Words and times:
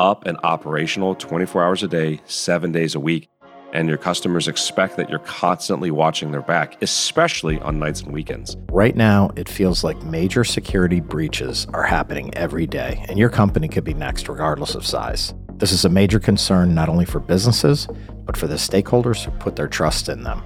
up 0.00 0.26
and 0.26 0.38
operational 0.42 1.14
24 1.14 1.62
hours 1.62 1.82
a 1.82 1.88
day, 1.88 2.20
seven 2.24 2.72
days 2.72 2.94
a 2.94 3.00
week. 3.00 3.28
And 3.72 3.88
your 3.88 3.98
customers 3.98 4.48
expect 4.48 4.96
that 4.96 5.08
you're 5.08 5.20
constantly 5.20 5.92
watching 5.92 6.32
their 6.32 6.42
back, 6.42 6.82
especially 6.82 7.60
on 7.60 7.78
nights 7.78 8.00
and 8.00 8.12
weekends. 8.12 8.56
Right 8.72 8.96
now, 8.96 9.30
it 9.36 9.48
feels 9.48 9.84
like 9.84 10.02
major 10.02 10.42
security 10.42 10.98
breaches 10.98 11.68
are 11.72 11.84
happening 11.84 12.34
every 12.34 12.66
day, 12.66 13.04
and 13.08 13.16
your 13.16 13.28
company 13.28 13.68
could 13.68 13.84
be 13.84 13.94
next, 13.94 14.28
regardless 14.28 14.74
of 14.74 14.84
size. 14.84 15.34
This 15.52 15.70
is 15.70 15.84
a 15.84 15.88
major 15.88 16.18
concern 16.18 16.74
not 16.74 16.88
only 16.88 17.04
for 17.04 17.20
businesses, 17.20 17.86
but 18.24 18.36
for 18.36 18.48
the 18.48 18.56
stakeholders 18.56 19.24
who 19.24 19.30
put 19.32 19.54
their 19.54 19.68
trust 19.68 20.08
in 20.08 20.24
them. 20.24 20.42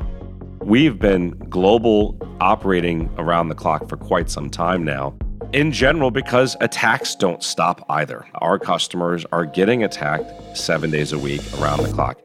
We've 0.61 0.99
been 0.99 1.31
global 1.49 2.19
operating 2.41 3.09
around 3.17 3.49
the 3.49 3.55
clock 3.55 3.89
for 3.89 3.97
quite 3.97 4.29
some 4.29 4.51
time 4.51 4.85
now 4.85 5.17
in 5.55 5.71
general 5.71 6.11
because 6.11 6.57
attacks 6.61 7.15
don't 7.15 7.41
stop 7.41 7.87
either. 7.89 8.27
Our 8.35 8.59
customers 8.59 9.25
are 9.31 9.47
getting 9.47 9.85
attacked 9.85 10.57
seven 10.57 10.91
days 10.91 11.13
a 11.13 11.19
week 11.19 11.41
around 11.61 11.85
the 11.85 11.93
clock. 11.93 12.19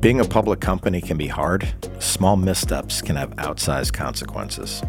Being 0.00 0.20
a 0.20 0.24
public 0.24 0.60
company 0.60 1.00
can 1.00 1.16
be 1.16 1.26
hard. 1.26 1.68
Small 1.98 2.36
missteps 2.36 3.02
can 3.02 3.16
have 3.16 3.34
outsized 3.36 3.92
consequences. 3.92 4.80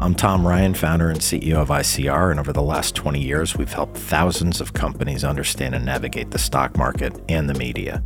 I'm 0.00 0.16
Tom 0.16 0.44
Ryan, 0.44 0.74
founder 0.74 1.10
and 1.10 1.20
CEO 1.20 1.58
of 1.58 1.68
ICR, 1.68 2.32
and 2.32 2.40
over 2.40 2.52
the 2.52 2.62
last 2.62 2.96
20 2.96 3.20
years, 3.20 3.56
we've 3.56 3.72
helped 3.72 3.96
thousands 3.96 4.60
of 4.60 4.72
companies 4.72 5.22
understand 5.22 5.76
and 5.76 5.84
navigate 5.84 6.32
the 6.32 6.38
stock 6.38 6.76
market 6.76 7.22
and 7.28 7.48
the 7.48 7.54
media. 7.54 8.02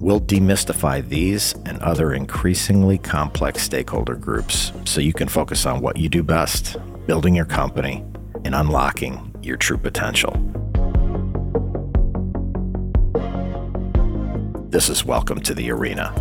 We'll 0.00 0.22
demystify 0.22 1.06
these 1.06 1.52
and 1.66 1.78
other 1.80 2.14
increasingly 2.14 2.96
complex 2.96 3.62
stakeholder 3.62 4.14
groups 4.14 4.72
so 4.86 5.02
you 5.02 5.12
can 5.12 5.28
focus 5.28 5.66
on 5.66 5.82
what 5.82 5.98
you 5.98 6.08
do 6.08 6.22
best 6.22 6.78
building 7.06 7.34
your 7.34 7.44
company 7.44 8.02
and 8.46 8.54
unlocking 8.54 9.34
your 9.42 9.58
true 9.58 9.76
potential. 9.76 10.32
This 14.70 14.88
is 14.88 15.04
Welcome 15.04 15.42
to 15.42 15.52
the 15.52 15.70
Arena. 15.70 16.14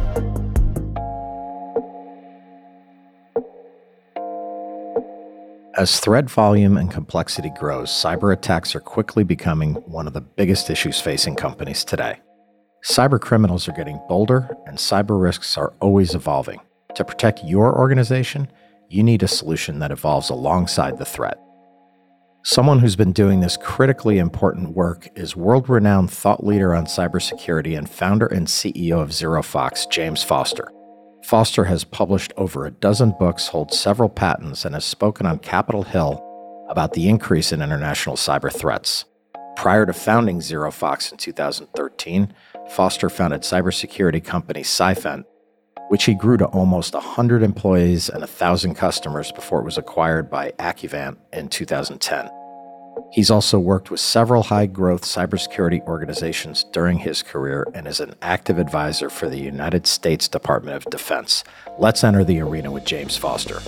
As 5.78 6.02
threat 6.02 6.30
volume 6.30 6.76
and 6.76 6.92
complexity 6.92 7.54
grows, 7.58 7.90
cyber 7.90 8.34
attacks 8.34 8.76
are 8.76 8.82
quickly 8.82 9.24
becoming 9.24 9.76
one 9.76 10.06
of 10.06 10.12
the 10.12 10.20
biggest 10.20 10.70
issues 10.70 11.00
facing 11.00 11.38
companies 11.38 11.86
today. 11.86 12.20
Cyber 12.86 13.20
criminals 13.20 13.68
are 13.68 13.74
getting 13.74 14.00
bolder, 14.08 14.56
and 14.66 14.78
cyber 14.78 15.22
risks 15.22 15.58
are 15.58 15.74
always 15.82 16.16
evolving. 16.16 16.62
To 16.96 17.04
protect 17.04 17.44
your 17.44 17.78
organization, 17.78 18.50
you 18.88 19.04
need 19.04 19.22
a 19.22 19.28
solution 19.28 19.80
that 19.80 19.92
evolves 19.92 20.30
alongside 20.30 20.98
the 20.98 21.06
threat. 21.06 21.38
Someone 22.44 22.80
who's 22.80 22.96
been 22.96 23.12
doing 23.12 23.42
this 23.42 23.58
critically 23.58 24.18
important 24.18 24.70
work 24.70 25.10
is 25.14 25.36
world 25.36 25.68
renowned 25.68 26.10
thought 26.10 26.46
leader 26.46 26.74
on 26.74 26.86
cybersecurity 26.86 27.78
and 27.78 27.90
founder 27.90 28.28
and 28.28 28.48
CEO 28.48 29.02
of 29.02 29.10
ZeroFox, 29.10 29.92
James 29.92 30.24
Foster. 30.24 30.72
Foster 31.26 31.66
has 31.66 31.84
published 31.84 32.32
over 32.38 32.66
a 32.66 32.72
dozen 32.72 33.14
books, 33.20 33.50
holds 33.50 33.78
several 33.78 34.08
patents, 34.08 34.64
and 34.64 34.74
has 34.74 34.86
spoken 34.86 35.26
on 35.26 35.40
Capitol 35.40 35.84
Hill 35.84 36.26
about 36.70 36.94
the 36.94 37.10
increase 37.10 37.52
in 37.52 37.62
international 37.62 38.16
cyber 38.16 38.52
threats. 38.52 39.04
Prior 39.58 39.86
to 39.86 39.92
founding 39.92 40.40
ZeroFox 40.40 41.12
in 41.12 41.18
2013, 41.18 42.34
Foster 42.70 43.10
founded 43.10 43.42
cybersecurity 43.42 44.24
company 44.24 44.62
Ciphent, 44.64 45.26
which 45.90 46.04
he 46.04 46.14
grew 46.14 46.38
to 46.38 46.46
almost 46.46 46.94
100 46.94 47.42
employees 47.42 48.10
and 48.10 48.22
1,000 48.22 48.76
customers 48.76 49.32
before 49.32 49.60
it 49.60 49.66
was 49.66 49.78
acquired 49.78 50.30
by 50.30 50.52
Accuvant 50.60 51.18
in 51.34 51.50
2010. 51.50 52.30
He's 53.12 53.32
also 53.32 53.58
worked 53.58 53.90
with 53.90 54.00
several 54.00 54.44
high 54.44 54.68
growth 54.68 55.02
cybersecurity 55.02 55.82
organizations 55.88 56.64
during 56.72 57.00
his 57.00 57.24
career 57.24 57.66
and 57.74 57.88
is 57.88 58.00
an 58.00 58.14
active 58.22 58.60
advisor 58.60 59.10
for 59.10 59.30
the 59.30 59.40
United 59.40 59.88
States 59.88 60.28
Department 60.28 60.78
of 60.78 60.92
Defense. 60.92 61.44
Let's 61.80 62.04
enter 62.04 62.24
the 62.24 62.40
arena 62.42 62.72
with 62.72 62.86
James 62.86 63.18
Foster. 63.18 63.62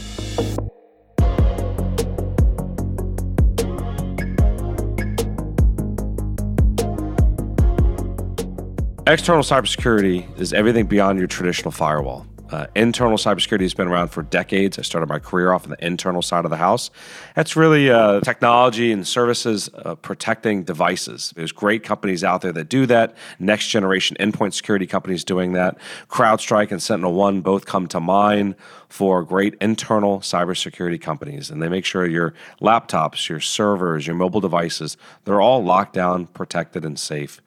External 9.11 9.43
cybersecurity 9.43 10.39
is 10.39 10.53
everything 10.53 10.85
beyond 10.85 11.19
your 11.19 11.27
traditional 11.27 11.71
firewall. 11.71 12.25
Uh, 12.49 12.67
internal 12.75 13.17
cybersecurity 13.17 13.63
has 13.63 13.73
been 13.73 13.89
around 13.89 14.07
for 14.07 14.23
decades. 14.23 14.79
I 14.79 14.83
started 14.83 15.07
my 15.07 15.19
career 15.19 15.51
off 15.51 15.65
on 15.65 15.71
the 15.71 15.85
internal 15.85 16.21
side 16.21 16.45
of 16.45 16.49
the 16.49 16.55
house. 16.55 16.89
That's 17.35 17.57
really 17.57 17.91
uh, 17.91 18.21
technology 18.21 18.89
and 18.93 19.05
services 19.05 19.69
uh, 19.73 19.95
protecting 19.95 20.63
devices. 20.63 21.33
There's 21.35 21.51
great 21.51 21.83
companies 21.83 22.23
out 22.23 22.39
there 22.39 22.53
that 22.53 22.69
do 22.69 22.85
that. 22.85 23.17
Next 23.37 23.67
generation 23.67 24.15
endpoint 24.17 24.53
security 24.53 24.87
companies 24.87 25.25
doing 25.25 25.51
that. 25.53 25.77
CrowdStrike 26.07 26.71
and 26.71 26.81
Sentinel 26.81 27.13
One 27.13 27.41
both 27.41 27.65
come 27.65 27.87
to 27.87 27.99
mind 27.99 28.55
for 28.87 29.23
great 29.23 29.55
internal 29.59 30.19
cybersecurity 30.19 31.01
companies, 31.01 31.49
and 31.49 31.61
they 31.61 31.67
make 31.67 31.83
sure 31.83 32.05
your 32.05 32.33
laptops, 32.61 33.27
your 33.27 33.41
servers, 33.41 34.07
your 34.07 34.15
mobile 34.15 34.39
devices, 34.39 34.95
they're 35.25 35.41
all 35.41 35.61
locked 35.61 35.91
down, 35.91 36.27
protected, 36.27 36.85
and 36.85 36.97
safe. 36.97 37.41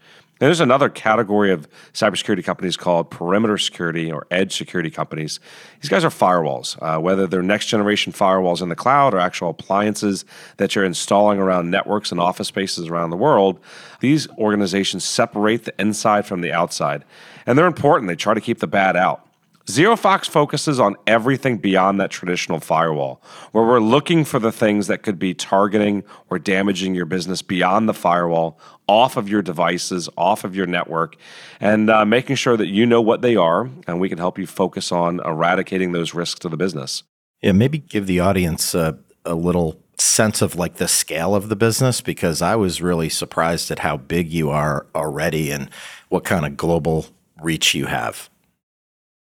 And 0.45 0.51
there's 0.51 0.61
another 0.61 0.91
category 0.91 1.51
of 1.53 1.67
cybersecurity 1.95 2.45
companies 2.45 2.77
called 2.77 3.11
perimeter 3.11 3.57
security 3.57 4.13
or 4.13 4.27
edge 4.31 4.55
security 4.55 4.91
companies. 4.91 5.41
These 5.81 5.89
guys 5.89 6.05
are 6.05 6.11
firewalls, 6.11 6.77
uh, 6.83 7.01
whether 7.01 7.27
they're 7.27 7.43
next 7.43 7.69
generation 7.69 8.13
firewalls 8.13 8.61
in 8.61 8.69
the 8.69 8.77
cloud 8.77 9.15
or 9.15 9.21
actual 9.21 9.49
appliances 9.49 10.27
that 10.59 10.75
you're 10.75 10.85
installing 10.85 11.39
around 11.39 11.71
networks 11.71 12.13
and 12.13 12.21
office 12.21 12.49
spaces 12.49 12.89
around 12.89 13.09
the 13.09 13.17
world. 13.17 13.59
These 14.01 14.29
organizations 14.33 15.03
separate 15.03 15.65
the 15.65 15.73
inside 15.79 16.27
from 16.27 16.43
the 16.43 16.53
outside. 16.53 17.07
And 17.47 17.57
they're 17.57 17.67
important. 17.67 18.09
They 18.09 18.15
try 18.15 18.35
to 18.35 18.41
keep 18.43 18.59
the 18.59 18.67
bad 18.67 18.99
out. 18.99 19.27
ZeroFox 19.67 20.29
focuses 20.29 20.79
on 20.79 20.95
everything 21.07 21.57
beyond 21.57 21.99
that 21.99 22.11
traditional 22.11 22.61
firewall, 22.61 23.23
where 23.53 23.65
we're 23.65 23.81
looking 23.81 24.25
for 24.27 24.39
the 24.39 24.53
things 24.53 24.89
that 24.89 25.03
could 25.03 25.19
be 25.19 25.33
targeting 25.33 26.05
or 26.29 26.39
damaging 26.39 26.95
your 26.95 27.07
business 27.07 27.41
beyond 27.41 27.89
the 27.89 27.95
firewall, 27.95 28.59
off 28.87 29.17
of 29.17 29.27
your 29.27 29.41
devices, 29.41 30.07
off 30.19 30.45
of 30.45 30.55
your 30.55 30.67
network, 30.67 31.17
and 31.61 31.89
uh, 31.89 32.05
making 32.05 32.37
sure 32.37 32.59
that 32.59 32.67
you 32.67 32.85
know 32.85 33.01
what 33.01 33.23
they 33.23 33.37
are, 33.37 33.71
and 33.87 34.01
we 34.01 34.11
can 34.11 34.19
help 34.19 34.39
you 34.39 34.47
focus 34.47 34.93
on 34.93 35.19
eradicating 35.21 35.93
those 35.93 36.13
risks 36.13 36.39
to 36.41 36.51
the 36.51 36.59
business. 36.59 37.03
Yeah, 37.41 37.53
maybe 37.53 37.79
give 37.79 38.07
the 38.07 38.21
audience 38.21 38.75
a, 38.75 38.99
a 39.25 39.35
little 39.35 39.81
sense 39.99 40.43
of 40.43 40.57
like 40.57 40.75
the 40.75 40.89
scale 40.89 41.35
of 41.35 41.49
the 41.49 41.57
business 41.57 42.03
because 42.03 42.43
I 42.43 42.57
was 42.57 42.83
really 42.83 43.09
surprised 43.09 43.71
at 43.71 43.79
how 43.79 43.97
big 43.97 44.31
you 44.31 44.51
are 44.51 44.87
already 44.95 45.51
and 45.51 45.71
what 46.11 46.25
kind 46.25 46.45
of 46.45 46.59
global 46.59 47.07
reach 47.41 47.75
you 47.75 47.87
have. 47.87 48.29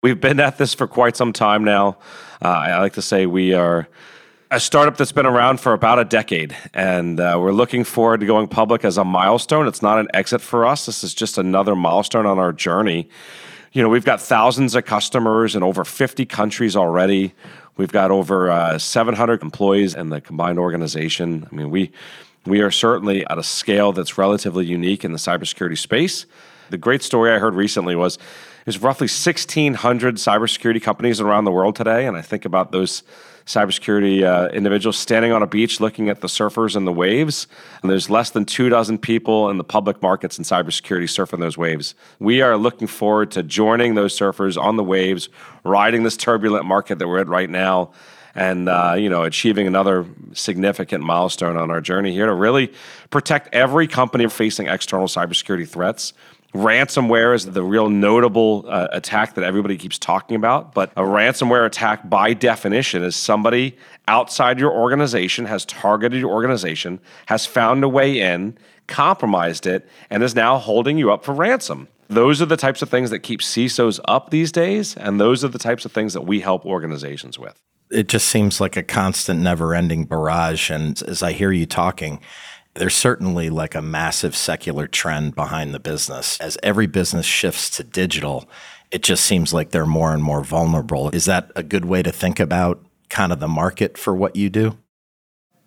We've 0.01 0.21
been 0.21 0.39
at 0.39 0.57
this 0.57 0.73
for 0.73 0.87
quite 0.87 1.17
some 1.17 1.33
time 1.33 1.65
now. 1.65 1.97
Uh, 2.41 2.47
I 2.47 2.79
like 2.79 2.93
to 2.93 3.01
say 3.01 3.25
we 3.25 3.53
are 3.53 3.89
a 4.49 4.57
startup 4.57 4.95
that's 4.95 5.11
been 5.11 5.25
around 5.25 5.59
for 5.59 5.73
about 5.73 5.99
a 5.99 6.05
decade, 6.05 6.55
and 6.73 7.19
uh, 7.19 7.35
we're 7.37 7.51
looking 7.51 7.83
forward 7.83 8.21
to 8.21 8.25
going 8.25 8.47
public 8.47 8.85
as 8.85 8.97
a 8.97 9.03
milestone. 9.03 9.67
It's 9.67 9.81
not 9.81 9.99
an 9.99 10.07
exit 10.13 10.39
for 10.39 10.65
us. 10.65 10.85
This 10.85 11.03
is 11.03 11.13
just 11.13 11.37
another 11.37 11.75
milestone 11.75 12.25
on 12.25 12.39
our 12.39 12.53
journey. 12.53 13.09
You 13.73 13.83
know, 13.83 13.89
we've 13.89 14.05
got 14.05 14.21
thousands 14.21 14.73
of 14.73 14.85
customers 14.85 15.53
in 15.53 15.63
over 15.63 15.83
50 15.83 16.25
countries 16.27 16.77
already. 16.77 17.33
We've 17.75 17.91
got 17.91 18.09
over 18.09 18.49
uh, 18.49 18.77
700 18.77 19.43
employees 19.43 19.95
in 19.95 20.11
the 20.11 20.21
combined 20.21 20.59
organization. 20.59 21.45
I 21.51 21.55
mean, 21.55 21.71
we 21.71 21.91
we 22.45 22.61
are 22.61 22.71
certainly 22.71 23.27
at 23.27 23.37
a 23.37 23.43
scale 23.43 23.91
that's 23.91 24.17
relatively 24.17 24.65
unique 24.65 25.03
in 25.03 25.11
the 25.11 25.17
cybersecurity 25.17 25.77
space. 25.77 26.25
The 26.69 26.77
great 26.77 27.03
story 27.03 27.31
I 27.31 27.39
heard 27.39 27.55
recently 27.55 27.97
was 27.97 28.17
there's 28.69 28.83
roughly 28.83 29.05
1,600 29.05 30.17
cybersecurity 30.17 30.79
companies 30.79 31.19
around 31.19 31.45
the 31.45 31.51
world 31.51 31.75
today, 31.75 32.05
and 32.05 32.15
I 32.15 32.21
think 32.21 32.45
about 32.45 32.71
those 32.71 33.01
cybersecurity 33.47 34.21
uh, 34.21 34.49
individuals 34.49 34.95
standing 34.95 35.31
on 35.31 35.41
a 35.41 35.47
beach 35.47 35.79
looking 35.79 36.07
at 36.07 36.21
the 36.21 36.27
surfers 36.27 36.75
and 36.75 36.85
the 36.85 36.93
waves. 36.93 37.47
And 37.81 37.89
there's 37.89 38.11
less 38.11 38.29
than 38.29 38.45
two 38.45 38.69
dozen 38.69 38.99
people 38.99 39.49
in 39.49 39.57
the 39.57 39.63
public 39.63 40.03
markets 40.03 40.37
in 40.37 40.43
cybersecurity 40.43 41.05
surfing 41.05 41.39
those 41.39 41.57
waves. 41.57 41.95
We 42.19 42.43
are 42.43 42.57
looking 42.57 42.85
forward 42.85 43.31
to 43.31 43.41
joining 43.41 43.95
those 43.95 44.15
surfers 44.15 44.55
on 44.55 44.75
the 44.75 44.83
waves, 44.83 45.29
riding 45.63 46.03
this 46.03 46.15
turbulent 46.15 46.65
market 46.65 46.99
that 46.99 47.07
we're 47.07 47.21
in 47.21 47.27
right 47.27 47.49
now, 47.49 47.89
and 48.35 48.69
uh, 48.69 48.93
you 48.95 49.09
know 49.09 49.23
achieving 49.23 49.65
another 49.65 50.05
significant 50.33 51.03
milestone 51.03 51.57
on 51.57 51.71
our 51.71 51.81
journey 51.81 52.13
here 52.13 52.27
to 52.27 52.35
really 52.35 52.71
protect 53.09 53.51
every 53.51 53.87
company 53.87 54.29
facing 54.29 54.67
external 54.67 55.07
cybersecurity 55.07 55.67
threats. 55.67 56.13
Ransomware 56.53 57.35
is 57.35 57.45
the 57.45 57.63
real 57.63 57.89
notable 57.89 58.65
uh, 58.67 58.87
attack 58.91 59.35
that 59.35 59.43
everybody 59.43 59.77
keeps 59.77 59.99
talking 59.99 60.35
about. 60.35 60.73
But 60.73 60.91
a 60.97 61.01
ransomware 61.01 61.65
attack, 61.65 62.09
by 62.09 62.33
definition, 62.33 63.03
is 63.03 63.15
somebody 63.15 63.77
outside 64.07 64.59
your 64.59 64.71
organization 64.71 65.45
has 65.45 65.65
targeted 65.65 66.19
your 66.19 66.31
organization, 66.31 66.99
has 67.27 67.45
found 67.45 67.83
a 67.83 67.89
way 67.89 68.19
in, 68.19 68.57
compromised 68.87 69.67
it, 69.67 69.87
and 70.09 70.23
is 70.23 70.33
now 70.33 70.57
holding 70.57 70.97
you 70.97 71.11
up 71.11 71.23
for 71.23 71.33
ransom. 71.33 71.87
Those 72.07 72.41
are 72.41 72.47
the 72.47 72.57
types 72.57 72.81
of 72.81 72.89
things 72.89 73.11
that 73.11 73.19
keep 73.19 73.41
CISOs 73.41 73.99
up 74.05 74.31
these 74.31 74.51
days, 74.51 74.97
and 74.97 75.19
those 75.19 75.45
are 75.45 75.49
the 75.49 75.59
types 75.59 75.85
of 75.85 75.91
things 75.91 76.13
that 76.13 76.21
we 76.21 76.39
help 76.39 76.65
organizations 76.65 77.37
with 77.37 77.61
it 77.91 78.07
just 78.07 78.27
seems 78.27 78.61
like 78.61 78.77
a 78.77 78.83
constant, 78.83 79.39
never 79.39 79.73
ending 79.73 80.05
barrage. 80.05 80.69
And 80.69 81.01
as 81.03 81.23
I 81.23 81.31
hear 81.31 81.51
you 81.51 81.65
talking, 81.65 82.21
there's 82.75 82.95
certainly 82.95 83.49
like 83.49 83.75
a 83.75 83.81
massive 83.81 84.35
secular 84.35 84.87
trend 84.87 85.35
behind 85.35 85.73
the 85.73 85.79
business. 85.79 86.39
As 86.39 86.57
every 86.63 86.87
business 86.87 87.25
shifts 87.25 87.69
to 87.71 87.83
digital, 87.83 88.49
it 88.91 89.03
just 89.03 89.25
seems 89.25 89.53
like 89.53 89.71
they're 89.71 89.85
more 89.85 90.13
and 90.13 90.23
more 90.23 90.43
vulnerable. 90.43 91.09
Is 91.09 91.25
that 91.25 91.51
a 91.55 91.63
good 91.63 91.85
way 91.85 92.01
to 92.03 92.11
think 92.11 92.39
about 92.39 92.83
kind 93.09 93.31
of 93.31 93.39
the 93.39 93.47
market 93.47 93.97
for 93.97 94.15
what 94.15 94.35
you 94.35 94.49
do? 94.49 94.77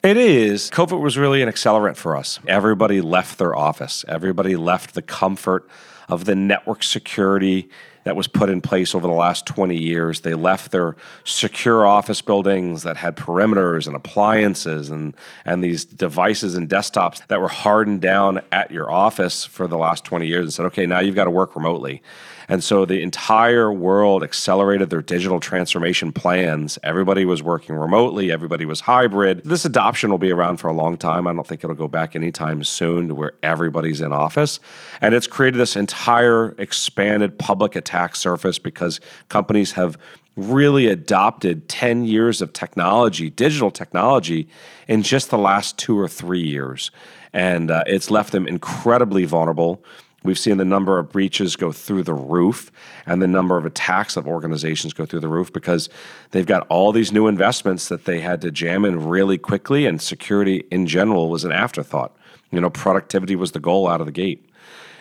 It 0.02 0.16
is. 0.16 0.68
COVID 0.70 1.00
was 1.00 1.16
really 1.16 1.42
an 1.42 1.48
accelerant 1.48 1.96
for 1.96 2.16
us. 2.16 2.40
Everybody 2.48 3.00
left 3.00 3.38
their 3.38 3.54
office, 3.54 4.04
everybody 4.08 4.56
left 4.56 4.94
the 4.94 5.02
comfort 5.02 5.68
of 6.08 6.24
the 6.24 6.34
network 6.34 6.82
security 6.82 7.68
that 8.04 8.16
was 8.16 8.26
put 8.26 8.50
in 8.50 8.60
place 8.60 8.94
over 8.94 9.06
the 9.06 9.12
last 9.12 9.46
20 9.46 9.76
years. 9.76 10.20
They 10.20 10.34
left 10.34 10.72
their 10.72 10.96
secure 11.24 11.86
office 11.86 12.20
buildings 12.20 12.82
that 12.82 12.96
had 12.96 13.16
perimeters 13.16 13.86
and 13.86 13.94
appliances 13.94 14.90
and, 14.90 15.14
and 15.44 15.62
these 15.62 15.84
devices 15.84 16.54
and 16.54 16.68
desktops 16.68 17.26
that 17.28 17.40
were 17.40 17.48
hardened 17.48 18.00
down 18.00 18.42
at 18.50 18.70
your 18.70 18.90
office 18.90 19.44
for 19.44 19.66
the 19.66 19.78
last 19.78 20.04
20 20.04 20.26
years 20.26 20.44
and 20.44 20.52
said, 20.52 20.66
okay, 20.66 20.86
now 20.86 21.00
you've 21.00 21.14
got 21.14 21.24
to 21.24 21.30
work 21.30 21.54
remotely. 21.54 22.02
And 22.48 22.62
so 22.62 22.84
the 22.84 23.02
entire 23.02 23.72
world 23.72 24.22
accelerated 24.22 24.90
their 24.90 25.02
digital 25.02 25.40
transformation 25.40 26.12
plans. 26.12 26.78
Everybody 26.82 27.24
was 27.24 27.42
working 27.42 27.74
remotely, 27.74 28.30
everybody 28.30 28.64
was 28.64 28.80
hybrid. 28.80 29.42
This 29.44 29.64
adoption 29.64 30.10
will 30.10 30.18
be 30.18 30.32
around 30.32 30.58
for 30.58 30.68
a 30.68 30.72
long 30.72 30.96
time. 30.96 31.26
I 31.26 31.32
don't 31.32 31.46
think 31.46 31.64
it'll 31.64 31.76
go 31.76 31.88
back 31.88 32.14
anytime 32.16 32.64
soon 32.64 33.08
to 33.08 33.14
where 33.14 33.32
everybody's 33.42 34.00
in 34.00 34.12
office. 34.12 34.60
And 35.00 35.14
it's 35.14 35.26
created 35.26 35.58
this 35.58 35.76
entire 35.76 36.54
expanded 36.58 37.38
public 37.38 37.76
attack 37.76 38.16
surface 38.16 38.58
because 38.58 39.00
companies 39.28 39.72
have 39.72 39.98
really 40.36 40.86
adopted 40.86 41.68
10 41.68 42.04
years 42.04 42.40
of 42.40 42.52
technology, 42.52 43.30
digital 43.30 43.70
technology, 43.70 44.48
in 44.88 45.02
just 45.02 45.30
the 45.30 45.38
last 45.38 45.78
two 45.78 45.98
or 45.98 46.08
three 46.08 46.42
years. 46.42 46.90
And 47.32 47.70
uh, 47.70 47.84
it's 47.86 48.10
left 48.10 48.32
them 48.32 48.46
incredibly 48.46 49.24
vulnerable. 49.24 49.84
We've 50.24 50.38
seen 50.38 50.56
the 50.56 50.64
number 50.64 50.98
of 50.98 51.10
breaches 51.10 51.56
go 51.56 51.72
through 51.72 52.04
the 52.04 52.14
roof 52.14 52.70
and 53.06 53.20
the 53.20 53.26
number 53.26 53.56
of 53.56 53.66
attacks 53.66 54.16
of 54.16 54.26
organizations 54.26 54.92
go 54.92 55.04
through 55.04 55.20
the 55.20 55.28
roof 55.28 55.52
because 55.52 55.88
they've 56.30 56.46
got 56.46 56.66
all 56.68 56.92
these 56.92 57.12
new 57.12 57.26
investments 57.26 57.88
that 57.88 58.04
they 58.04 58.20
had 58.20 58.40
to 58.42 58.50
jam 58.50 58.84
in 58.84 59.04
really 59.06 59.38
quickly, 59.38 59.86
and 59.86 60.00
security 60.00 60.64
in 60.70 60.86
general 60.86 61.28
was 61.28 61.44
an 61.44 61.52
afterthought. 61.52 62.16
You 62.50 62.60
know, 62.60 62.70
productivity 62.70 63.36
was 63.36 63.52
the 63.52 63.60
goal 63.60 63.88
out 63.88 64.00
of 64.00 64.06
the 64.06 64.12
gate. 64.12 64.48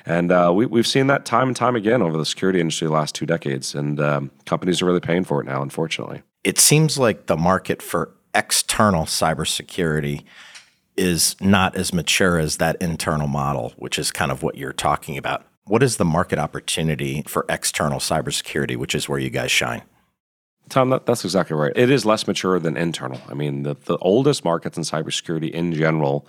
And 0.05 0.31
uh, 0.31 0.51
we, 0.53 0.79
have 0.79 0.87
seen 0.87 1.07
that 1.07 1.25
time 1.25 1.49
and 1.49 1.55
time 1.55 1.75
again 1.75 2.01
over 2.01 2.17
the 2.17 2.25
security 2.25 2.59
industry 2.59 2.87
the 2.87 2.93
last 2.93 3.13
two 3.13 3.25
decades, 3.25 3.75
and 3.75 3.99
um, 3.99 4.31
companies 4.45 4.81
are 4.81 4.85
really 4.85 4.99
paying 4.99 5.23
for 5.23 5.41
it 5.41 5.45
now, 5.45 5.61
unfortunately. 5.61 6.23
It 6.43 6.57
seems 6.57 6.97
like 6.97 7.27
the 7.27 7.37
market 7.37 7.81
for 7.81 8.11
external 8.33 9.05
cybersecurity 9.05 10.23
is 10.97 11.35
not 11.39 11.75
as 11.75 11.93
mature 11.93 12.37
as 12.37 12.57
that 12.57 12.81
internal 12.81 13.27
model, 13.27 13.73
which 13.77 13.97
is 13.97 14.11
kind 14.11 14.31
of 14.31 14.43
what 14.43 14.57
you're 14.57 14.73
talking 14.73 15.17
about. 15.17 15.45
What 15.65 15.83
is 15.83 15.97
the 15.97 16.05
market 16.05 16.39
opportunity 16.39 17.23
for 17.27 17.45
external 17.47 17.99
cybersecurity, 17.99 18.75
which 18.75 18.95
is 18.95 19.07
where 19.07 19.19
you 19.19 19.29
guys 19.29 19.51
shine? 19.51 19.83
Tom, 20.69 20.89
that, 20.89 21.05
that's 21.05 21.25
exactly 21.25 21.55
right. 21.55 21.73
It 21.75 21.89
is 21.89 22.05
less 22.05 22.25
mature 22.27 22.57
than 22.57 22.77
internal. 22.77 23.19
I 23.27 23.33
mean, 23.33 23.63
the, 23.63 23.75
the 23.75 23.97
oldest 23.97 24.45
markets 24.45 24.77
in 24.77 24.83
cybersecurity 24.83 25.51
in 25.51 25.73
general, 25.73 26.25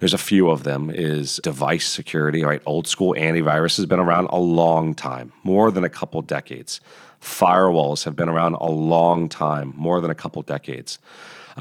there's 0.00 0.12
a 0.12 0.18
few 0.18 0.50
of 0.50 0.64
them, 0.64 0.90
is 0.90 1.40
device 1.42 1.86
security, 1.86 2.44
right? 2.44 2.60
Old 2.66 2.86
school 2.86 3.14
antivirus 3.16 3.78
has 3.78 3.86
been 3.86 3.98
around 3.98 4.26
a 4.26 4.38
long 4.38 4.94
time, 4.94 5.32
more 5.42 5.70
than 5.70 5.84
a 5.84 5.88
couple 5.88 6.20
decades. 6.20 6.80
Firewalls 7.22 8.04
have 8.04 8.14
been 8.14 8.28
around 8.28 8.54
a 8.54 8.70
long 8.70 9.28
time, 9.28 9.72
more 9.74 10.00
than 10.02 10.10
a 10.10 10.14
couple 10.14 10.42
decades. 10.42 10.98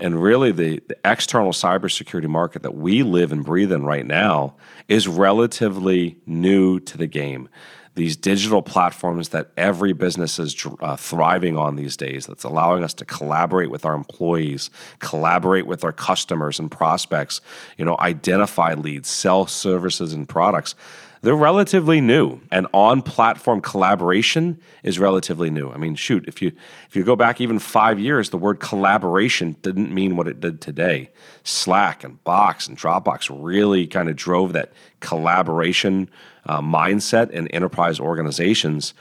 And 0.02 0.22
really, 0.22 0.52
the, 0.52 0.82
the 0.88 0.98
external 1.04 1.52
cybersecurity 1.52 2.28
market 2.28 2.64
that 2.64 2.76
we 2.76 3.04
live 3.04 3.32
and 3.32 3.44
breathe 3.44 3.72
in 3.72 3.84
right 3.84 4.06
now 4.06 4.56
is 4.88 5.08
relatively 5.08 6.18
new 6.26 6.80
to 6.82 6.98
the 6.98 7.08
game. 7.08 7.50
These 7.96 8.16
digital 8.16 8.62
platforms 8.62 9.30
that 9.30 9.50
every 9.58 9.92
business 9.92 10.38
is 10.38 10.56
uh, 10.82 10.96
thriving 10.98 11.58
on 11.58 11.78
these 11.78 11.98
days, 11.98 12.28
that's 12.28 12.44
allowing 12.44 12.84
us 12.84 12.94
to 12.96 13.06
collaborate 13.06 13.72
with 13.72 13.86
our 13.86 13.96
employees, 13.96 14.70
collaborate 15.00 15.66
with 15.66 15.84
our 15.84 15.92
customers 15.92 16.60
and 16.60 16.70
prospects, 16.70 17.42
you 17.76 17.84
know, 17.84 17.98
identify 18.00 18.76
leads, 18.76 19.10
sell 19.10 19.48
services 19.48 20.14
and 20.14 20.30
products 20.30 20.76
they're 21.22 21.36
relatively 21.36 22.02
new 22.02 22.40
and 22.52 22.68
on 22.74 23.02
platform 23.02 23.62
collaboration 23.62 24.60
is 24.84 25.00
relatively 25.00 25.50
new. 25.50 25.70
I 25.70 25.78
mean 25.78 25.96
shoot 25.96 26.26
if 26.28 26.42
you 26.42 26.52
if 26.88 26.96
you 26.96 27.04
go 27.04 27.16
back 27.16 27.42
even 27.42 27.60
five 27.60 28.00
years 28.00 28.30
the 28.30 28.38
word 28.38 28.60
collaboration 28.60 29.56
didn't 29.62 29.94
mean 29.94 30.16
what 30.16 30.28
it 30.28 30.40
did 30.40 30.62
today. 30.62 31.10
Slack 31.44 32.04
and 32.04 32.24
box 32.24 32.68
and 32.68 32.78
dropbox 32.78 33.30
really 33.42 33.88
kind 33.88 34.10
of 34.10 34.16
drove 34.16 34.54
that 34.54 34.72
collaboration 35.00 36.10
uh, 36.46 36.62
mindset 36.62 37.30
in 37.32 37.48
enterprise 37.50 38.00
organizations. 38.00 38.94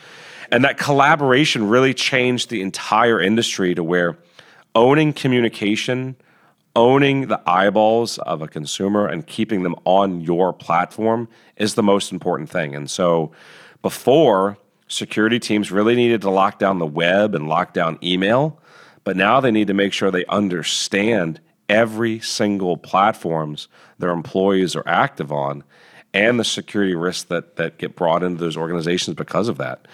And 0.51 0.65
that 0.65 0.79
collaboration 0.79 1.69
really 1.69 1.95
changed 1.95 2.51
the 2.51 2.63
entire 2.63 3.21
industry 3.21 3.75
to 3.75 3.83
where 3.83 4.17
owning 4.75 5.13
communication 5.13 6.17
owning 6.76 7.26
the 7.26 7.40
eyeballs 7.49 8.19
of 8.19 8.43
a 8.43 8.46
consumer 8.46 9.06
and 9.06 9.26
keeping 9.26 9.62
them 9.64 9.75
on 9.84 10.20
your 10.20 10.52
platform 10.52 11.26
is 11.56 11.75
the 11.75 11.82
most 11.82 12.12
important 12.12 12.50
thing. 12.50 12.76
And 12.76 12.88
so 12.88 13.32
before, 13.82 14.58
security 14.87 15.40
teams 15.40 15.73
really 15.73 15.96
needed 15.96 16.20
to 16.20 16.31
lock 16.31 16.58
down 16.58 16.78
the 16.78 16.87
web 16.87 17.34
and 17.34 17.49
lock 17.49 17.73
down 17.73 17.99
email, 18.02 18.61
but 19.05 19.17
now 19.17 19.40
they 19.40 19.50
need 19.50 19.67
to 19.69 19.75
make 19.75 19.93
sure 19.93 20.11
they 20.11 20.26
understand 20.26 21.40
every 21.69 22.20
single 22.20 22.76
platforms 22.76 23.69
their 23.99 24.10
employees 24.10 24.77
are 24.77 24.86
active 24.86 25.32
on 25.32 25.65
and 26.15 26.39
the 26.39 26.44
security 26.44 26.94
risks 26.94 27.24
that 27.24 27.56
that 27.56 27.79
get 27.79 27.96
brought 27.96 28.22
into 28.22 28.39
those 28.39 28.56
organizations 28.56 29.17
because 29.17 29.48
of 29.48 29.58
that. 29.58 29.89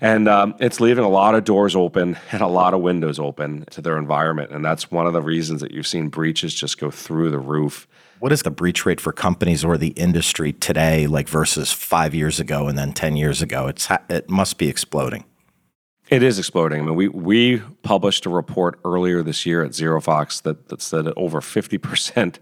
And 0.00 0.28
um, 0.28 0.54
it's 0.60 0.80
leaving 0.80 1.04
a 1.04 1.08
lot 1.08 1.34
of 1.34 1.44
doors 1.44 1.74
open 1.74 2.16
and 2.30 2.40
a 2.40 2.46
lot 2.46 2.74
of 2.74 2.80
windows 2.80 3.18
open 3.18 3.64
to 3.70 3.80
their 3.80 3.98
environment. 3.98 4.52
And 4.52 4.64
that's 4.64 4.90
one 4.90 5.06
of 5.06 5.12
the 5.12 5.22
reasons 5.22 5.60
that 5.60 5.72
you've 5.72 5.86
seen 5.86 6.08
breaches 6.08 6.54
just 6.54 6.78
go 6.78 6.90
through 6.90 7.30
the 7.30 7.38
roof. 7.38 7.88
What 8.20 8.32
is 8.32 8.42
the 8.42 8.50
breach 8.50 8.86
rate 8.86 9.00
for 9.00 9.12
companies 9.12 9.64
or 9.64 9.76
the 9.76 9.88
industry 9.88 10.52
today, 10.52 11.06
like 11.06 11.28
versus 11.28 11.72
five 11.72 12.14
years 12.14 12.40
ago 12.40 12.66
and 12.68 12.76
then 12.76 12.92
10 12.92 13.16
years 13.16 13.42
ago? 13.42 13.66
It's 13.66 13.86
ha- 13.86 14.02
it 14.08 14.28
must 14.28 14.58
be 14.58 14.68
exploding. 14.68 15.24
It 16.08 16.22
is 16.22 16.38
exploding. 16.38 16.80
I 16.80 16.84
mean, 16.84 16.94
we, 16.94 17.08
we 17.08 17.58
published 17.82 18.24
a 18.24 18.30
report 18.30 18.80
earlier 18.84 19.22
this 19.22 19.44
year 19.44 19.62
at 19.62 19.72
ZeroFox 19.72 20.42
that, 20.42 20.68
that 20.68 20.80
said 20.80 21.04
that 21.04 21.14
over 21.16 21.40
50% 21.40 22.38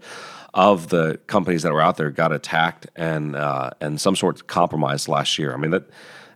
of 0.53 0.89
the 0.89 1.19
companies 1.27 1.63
that 1.63 1.73
were 1.73 1.81
out 1.81 1.97
there 1.97 2.09
got 2.09 2.31
attacked 2.31 2.87
and 2.95 3.35
uh, 3.35 3.69
and 3.81 3.99
some 4.01 4.15
sort 4.15 4.37
of 4.37 4.47
compromised 4.47 5.07
last 5.07 5.37
year. 5.37 5.53
I 5.53 5.57
mean 5.57 5.71
that 5.71 5.83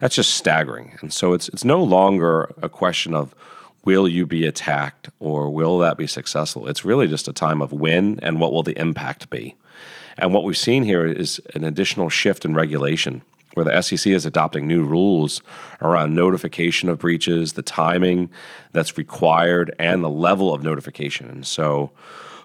that's 0.01 0.15
just 0.15 0.35
staggering. 0.35 0.97
And 0.99 1.13
so 1.13 1.31
it's 1.31 1.47
it's 1.49 1.63
no 1.63 1.81
longer 1.81 2.53
a 2.61 2.67
question 2.67 3.13
of 3.13 3.33
will 3.85 4.07
you 4.07 4.25
be 4.25 4.45
attacked 4.45 5.09
or 5.19 5.49
will 5.49 5.77
that 5.79 5.97
be 5.97 6.07
successful. 6.07 6.67
It's 6.67 6.83
really 6.83 7.07
just 7.07 7.27
a 7.27 7.33
time 7.33 7.61
of 7.61 7.71
when 7.71 8.19
and 8.21 8.39
what 8.39 8.51
will 8.51 8.63
the 8.63 8.77
impact 8.77 9.29
be. 9.29 9.55
And 10.17 10.33
what 10.33 10.43
we've 10.43 10.57
seen 10.57 10.83
here 10.83 11.05
is 11.05 11.39
an 11.55 11.63
additional 11.63 12.09
shift 12.09 12.45
in 12.45 12.53
regulation 12.53 13.21
where 13.53 13.65
the 13.65 13.81
SEC 13.81 14.11
is 14.11 14.25
adopting 14.25 14.67
new 14.67 14.83
rules 14.83 15.41
around 15.81 16.15
notification 16.15 16.89
of 16.89 16.99
breaches, 16.99 17.53
the 17.53 17.61
timing 17.61 18.29
that's 18.71 18.97
required, 18.97 19.75
and 19.77 20.03
the 20.03 20.09
level 20.09 20.53
of 20.53 20.63
notification. 20.63 21.29
And 21.29 21.45
so, 21.45 21.91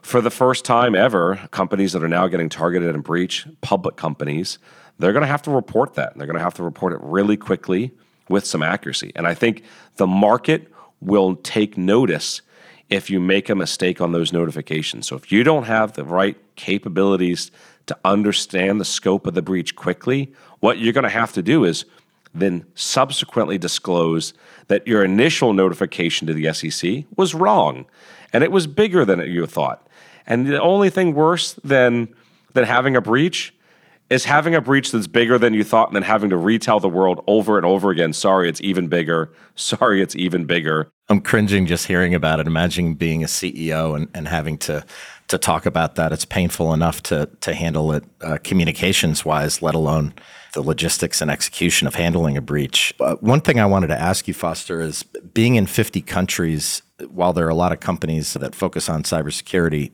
for 0.02 0.20
the 0.20 0.30
first 0.30 0.64
time 0.64 0.94
ever, 0.94 1.48
companies 1.50 1.92
that 1.92 2.02
are 2.02 2.08
now 2.08 2.28
getting 2.28 2.48
targeted 2.48 2.94
and 2.94 3.02
breach, 3.02 3.46
public 3.60 3.96
companies, 3.96 4.58
they're 4.98 5.12
going 5.12 5.22
to 5.22 5.28
have 5.28 5.42
to 5.42 5.50
report 5.50 5.94
that. 5.94 6.16
They're 6.16 6.26
going 6.26 6.38
to 6.38 6.42
have 6.42 6.54
to 6.54 6.62
report 6.62 6.92
it 6.92 7.00
really 7.02 7.36
quickly 7.36 7.92
with 8.28 8.46
some 8.46 8.62
accuracy. 8.62 9.12
And 9.14 9.26
I 9.26 9.34
think 9.34 9.62
the 9.96 10.06
market 10.06 10.72
will 11.00 11.36
take 11.36 11.76
notice 11.76 12.42
if 12.88 13.10
you 13.10 13.20
make 13.20 13.48
a 13.48 13.54
mistake 13.54 14.00
on 14.00 14.12
those 14.12 14.32
notifications. 14.32 15.06
So 15.06 15.16
if 15.16 15.32
you 15.32 15.42
don't 15.44 15.64
have 15.64 15.94
the 15.94 16.04
right 16.04 16.36
capabilities 16.56 17.50
to 17.86 17.98
understand 18.04 18.80
the 18.80 18.84
scope 18.84 19.26
of 19.26 19.34
the 19.34 19.42
breach 19.42 19.76
quickly, 19.76 20.32
what 20.60 20.78
you're 20.78 20.92
going 20.92 21.04
to 21.04 21.10
have 21.10 21.32
to 21.34 21.42
do 21.42 21.64
is 21.64 21.84
then 22.34 22.64
subsequently 22.74 23.58
disclose 23.58 24.34
that 24.68 24.86
your 24.86 25.04
initial 25.04 25.52
notification 25.52 26.26
to 26.26 26.34
the 26.34 26.52
SEC 26.52 27.04
was 27.16 27.34
wrong 27.34 27.86
and 28.32 28.44
it 28.44 28.52
was 28.52 28.66
bigger 28.66 29.04
than 29.04 29.20
you 29.20 29.46
thought. 29.46 29.86
And 30.26 30.46
the 30.46 30.60
only 30.60 30.90
thing 30.90 31.14
worse 31.14 31.54
than 31.64 32.08
than 32.52 32.64
having 32.64 32.96
a 32.96 33.00
breach 33.00 33.54
is 34.08 34.24
having 34.24 34.54
a 34.54 34.60
breach 34.60 34.92
that's 34.92 35.06
bigger 35.06 35.38
than 35.38 35.52
you 35.52 35.64
thought 35.64 35.88
and 35.88 35.96
then 35.96 36.02
having 36.02 36.30
to 36.30 36.36
retell 36.36 36.80
the 36.80 36.88
world 36.88 37.22
over 37.26 37.56
and 37.56 37.66
over 37.66 37.90
again 37.90 38.12
sorry 38.12 38.48
it's 38.48 38.60
even 38.60 38.88
bigger. 38.88 39.32
Sorry 39.58 40.02
it's 40.02 40.14
even 40.14 40.44
bigger. 40.44 40.90
I'm 41.08 41.22
cringing 41.22 41.64
just 41.64 41.86
hearing 41.86 42.14
about 42.14 42.40
it. 42.40 42.46
Imagining 42.46 42.94
being 42.94 43.24
a 43.24 43.26
ceo 43.26 43.96
and, 43.96 44.06
and 44.12 44.28
having 44.28 44.58
to 44.58 44.84
to 45.28 45.38
talk 45.38 45.64
about 45.64 45.94
that. 45.94 46.12
It's 46.12 46.26
painful 46.26 46.74
enough 46.74 47.02
to 47.04 47.30
to 47.40 47.54
handle 47.54 47.92
it 47.92 48.04
uh, 48.20 48.36
communications 48.44 49.24
wise 49.24 49.62
let 49.62 49.74
alone 49.74 50.12
the 50.52 50.60
logistics 50.60 51.22
and 51.22 51.30
execution 51.30 51.86
of 51.86 51.94
handling 51.94 52.36
a 52.36 52.42
breach. 52.42 52.92
Uh, 53.00 53.14
one 53.16 53.40
thing 53.40 53.58
i 53.58 53.64
wanted 53.64 53.86
to 53.86 53.98
ask 53.98 54.28
you 54.28 54.34
foster 54.34 54.82
is 54.82 55.02
being 55.02 55.54
in 55.54 55.66
50 55.66 56.02
countries 56.02 56.82
while 57.08 57.32
there 57.32 57.46
are 57.46 57.50
a 57.50 57.54
lot 57.54 57.72
of 57.72 57.80
companies 57.80 58.34
that 58.34 58.54
focus 58.54 58.88
on 58.90 59.02
cybersecurity 59.02 59.90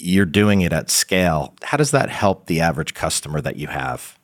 you're 0.00 0.24
doing 0.26 0.60
it 0.62 0.72
at 0.72 0.90
scale. 0.90 1.54
How 1.62 1.76
does 1.76 1.90
that 1.90 2.08
help 2.08 2.46
the 2.46 2.60
average 2.60 2.94
customer 2.94 3.40
that 3.40 3.56
you 3.56 3.68
have? 3.68 4.18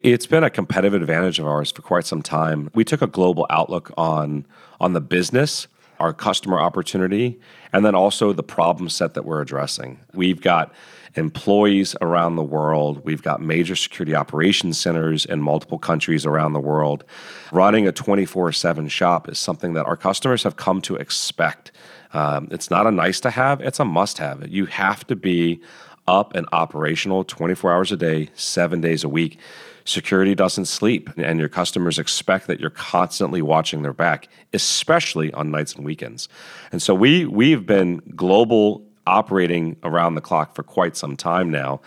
It's 0.00 0.26
been 0.26 0.44
a 0.44 0.50
competitive 0.50 1.00
advantage 1.00 1.38
of 1.38 1.46
ours 1.46 1.70
for 1.70 1.82
quite 1.82 2.06
some 2.06 2.22
time. 2.22 2.70
We 2.74 2.84
took 2.84 3.02
a 3.02 3.06
global 3.06 3.46
outlook 3.50 3.92
on 3.96 4.46
on 4.80 4.94
the 4.94 5.00
business, 5.00 5.68
our 5.98 6.14
customer 6.14 6.58
opportunity, 6.58 7.38
and 7.72 7.84
then 7.84 7.94
also 7.94 8.32
the 8.32 8.42
problem 8.42 8.88
set 8.88 9.12
that 9.14 9.26
we're 9.26 9.42
addressing. 9.42 10.00
We've 10.14 10.40
got 10.40 10.72
employees 11.16 11.96
around 12.00 12.36
the 12.36 12.42
world. 12.42 13.04
We've 13.04 13.22
got 13.22 13.40
major 13.40 13.76
security 13.76 14.14
operations 14.14 14.78
centers 14.78 15.26
in 15.26 15.40
multiple 15.40 15.78
countries 15.78 16.24
around 16.24 16.52
the 16.52 16.60
world. 16.60 17.04
Running 17.52 17.86
a 17.86 17.92
24 17.92 18.52
7 18.52 18.88
shop 18.88 19.28
is 19.28 19.38
something 19.38 19.74
that 19.74 19.86
our 19.86 19.96
customers 19.96 20.44
have 20.44 20.56
come 20.56 20.80
to 20.82 20.96
expect. 20.96 21.72
Um, 22.12 22.48
it's 22.50 22.70
not 22.70 22.86
a 22.86 22.90
nice 22.90 23.20
to 23.20 23.30
have, 23.30 23.60
it's 23.60 23.80
a 23.80 23.84
must 23.84 24.18
have. 24.18 24.48
You 24.48 24.66
have 24.66 25.06
to 25.06 25.16
be 25.16 25.60
up 26.08 26.34
and 26.34 26.46
operational 26.52 27.24
24 27.24 27.72
hours 27.72 27.92
a 27.92 27.96
day, 27.96 28.30
seven 28.34 28.80
days 28.80 29.04
a 29.04 29.08
week. 29.08 29.38
Security 29.84 30.34
doesn't 30.34 30.66
sleep, 30.66 31.08
and 31.16 31.38
your 31.38 31.48
customers 31.48 31.98
expect 31.98 32.46
that 32.46 32.60
you're 32.60 32.70
constantly 32.70 33.42
watching 33.42 33.82
their 33.82 33.92
back, 33.92 34.28
especially 34.52 35.32
on 35.32 35.50
nights 35.50 35.74
and 35.74 35.84
weekends. 35.84 36.28
And 36.70 36.82
so 36.82 36.94
we 36.94 37.24
we've 37.24 37.64
been 37.64 38.02
global 38.14 38.84
operating 39.06 39.76
around 39.82 40.14
the 40.14 40.20
clock 40.20 40.54
for 40.54 40.62
quite 40.62 40.96
some 40.96 41.16
time 41.16 41.50
now. 41.50 41.80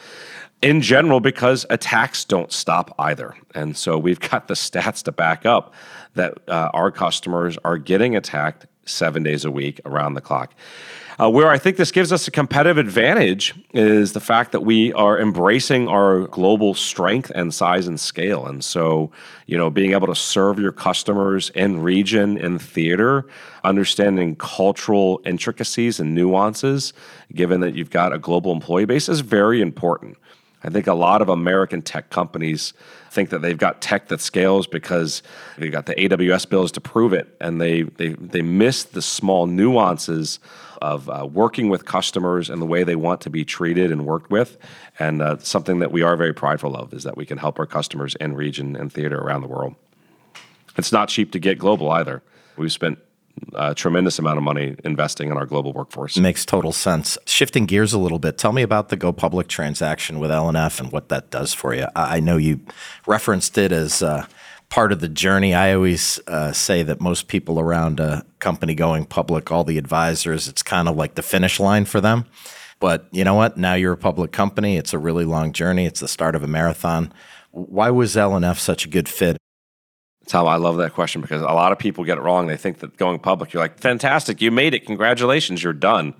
In 0.61 0.81
general, 0.81 1.19
because 1.19 1.65
attacks 1.69 2.23
don't 2.23 2.51
stop 2.51 2.95
either. 2.97 3.35
And 3.53 3.75
so 3.77 3.97
we've 3.97 4.19
got 4.19 4.47
the 4.47 4.53
stats 4.53 5.03
to 5.03 5.11
back 5.11 5.45
up 5.45 5.73
that 6.15 6.37
uh, 6.47 6.69
our 6.73 6.89
customers 6.89 7.57
are 7.65 7.77
getting 7.77 8.15
attacked 8.15 8.65
seven 8.85 9.23
days 9.23 9.45
a 9.45 9.51
week 9.51 9.79
around 9.85 10.13
the 10.13 10.21
clock. 10.21 10.53
Uh, 11.19 11.29
where 11.29 11.49
I 11.49 11.59
think 11.59 11.77
this 11.77 11.91
gives 11.91 12.11
us 12.11 12.27
a 12.27 12.31
competitive 12.31 12.79
advantage 12.79 13.53
is 13.73 14.13
the 14.13 14.19
fact 14.19 14.51
that 14.51 14.61
we 14.61 14.91
are 14.93 15.19
embracing 15.19 15.87
our 15.87 16.21
global 16.27 16.73
strength 16.73 17.31
and 17.35 17.53
size 17.53 17.87
and 17.87 17.99
scale. 17.99 18.47
And 18.47 18.63
so, 18.63 19.11
you 19.45 19.55
know, 19.55 19.69
being 19.69 19.91
able 19.91 20.07
to 20.07 20.15
serve 20.15 20.57
your 20.57 20.71
customers 20.71 21.51
in 21.51 21.81
region, 21.81 22.37
in 22.37 22.57
theater, 22.57 23.27
understanding 23.63 24.35
cultural 24.35 25.21
intricacies 25.23 25.99
and 25.99 26.15
nuances, 26.15 26.93
given 27.33 27.59
that 27.59 27.75
you've 27.75 27.91
got 27.91 28.11
a 28.11 28.17
global 28.17 28.51
employee 28.51 28.85
base, 28.85 29.07
is 29.07 29.19
very 29.19 29.61
important. 29.61 30.17
I 30.63 30.69
think 30.69 30.87
a 30.87 30.93
lot 30.93 31.21
of 31.21 31.29
American 31.29 31.81
tech 31.81 32.09
companies 32.09 32.73
think 33.13 33.29
that 33.29 33.41
they've 33.41 33.57
got 33.57 33.81
tech 33.81 34.07
that 34.07 34.19
scales 34.19 34.67
because 34.67 35.21
they've 35.57 35.71
got 35.71 35.85
the 35.85 35.95
AWS 35.95 36.49
bills 36.49 36.71
to 36.73 36.81
prove 36.81 37.13
it, 37.13 37.35
and 37.39 37.61
they 37.61 37.83
they 37.83 38.09
they 38.09 38.41
miss 38.41 38.83
the 38.83 39.01
small 39.01 39.45
nuances 39.45 40.39
of 40.81 41.09
uh, 41.09 41.25
working 41.31 41.69
with 41.69 41.85
customers 41.85 42.49
and 42.49 42.61
the 42.61 42.65
way 42.65 42.83
they 42.83 42.95
want 42.95 43.21
to 43.21 43.29
be 43.29 43.45
treated 43.45 43.91
and 43.91 44.05
worked 44.05 44.29
with. 44.29 44.57
And 44.99 45.21
uh, 45.21 45.37
something 45.37 45.79
that 45.79 45.93
we 45.93 46.01
are 46.01 46.17
very 46.17 46.33
prideful 46.33 46.75
of 46.75 46.93
is 46.93 47.03
that 47.03 47.15
we 47.15 47.25
can 47.25 47.37
help 47.37 47.57
our 47.57 47.65
customers 47.65 48.15
in 48.15 48.33
region 48.33 48.75
and 48.75 48.91
theater 48.91 49.17
around 49.17 49.41
the 49.41 49.47
world. 49.47 49.75
It's 50.77 50.91
not 50.91 51.07
cheap 51.07 51.31
to 51.31 51.39
get 51.39 51.57
global 51.57 51.89
either. 51.91 52.21
We've 52.57 52.71
spent 52.71 52.99
a 53.53 53.73
tremendous 53.75 54.19
amount 54.19 54.37
of 54.37 54.43
money 54.43 54.75
investing 54.83 55.29
in 55.29 55.37
our 55.37 55.45
global 55.45 55.73
workforce. 55.73 56.17
Makes 56.17 56.45
total 56.45 56.71
sense. 56.71 57.17
Shifting 57.25 57.65
gears 57.65 57.93
a 57.93 57.99
little 57.99 58.19
bit, 58.19 58.37
tell 58.37 58.53
me 58.53 58.61
about 58.61 58.89
the 58.89 58.95
Go 58.95 59.11
Public 59.11 59.47
transaction 59.47 60.19
with 60.19 60.31
L&F 60.31 60.79
and 60.79 60.91
what 60.91 61.09
that 61.09 61.29
does 61.31 61.53
for 61.53 61.73
you. 61.73 61.87
I 61.95 62.19
know 62.19 62.37
you 62.37 62.61
referenced 63.05 63.57
it 63.57 63.71
as 63.71 64.01
uh, 64.01 64.25
part 64.69 64.91
of 64.91 64.99
the 64.99 65.09
journey. 65.09 65.53
I 65.53 65.73
always 65.73 66.19
uh, 66.27 66.51
say 66.51 66.83
that 66.83 66.99
most 66.99 67.27
people 67.27 67.59
around 67.59 67.99
a 67.99 68.25
company 68.39 68.75
going 68.75 69.05
public, 69.05 69.51
all 69.51 69.63
the 69.63 69.77
advisors, 69.77 70.47
it's 70.47 70.63
kind 70.63 70.87
of 70.87 70.95
like 70.95 71.15
the 71.15 71.21
finish 71.21 71.59
line 71.59 71.85
for 71.85 72.01
them. 72.01 72.25
But 72.79 73.07
you 73.11 73.23
know 73.23 73.35
what? 73.35 73.57
Now 73.57 73.75
you're 73.75 73.93
a 73.93 73.97
public 73.97 74.31
company. 74.31 74.77
It's 74.77 74.93
a 74.93 74.97
really 74.97 75.25
long 75.25 75.53
journey. 75.53 75.85
It's 75.85 75.99
the 75.99 76.07
start 76.07 76.35
of 76.35 76.43
a 76.43 76.47
marathon. 76.47 77.13
Why 77.51 77.91
was 77.91 78.17
L&F 78.17 78.59
such 78.59 78.85
a 78.85 78.89
good 78.89 79.07
fit? 79.07 79.37
Tom, 80.25 80.47
I 80.47 80.55
love 80.55 80.77
that 80.77 80.93
question 80.93 81.21
because 81.21 81.41
a 81.41 81.45
lot 81.45 81.71
of 81.71 81.79
people 81.79 82.03
get 82.03 82.17
it 82.17 82.21
wrong. 82.21 82.47
They 82.47 82.57
think 82.57 82.79
that 82.79 82.95
going 82.97 83.19
public, 83.19 83.51
you're 83.53 83.61
like, 83.61 83.79
fantastic, 83.79 84.41
you 84.41 84.51
made 84.51 84.73
it. 84.73 84.85
Congratulations, 84.85 85.63
you're 85.63 85.73
done. 85.73 86.13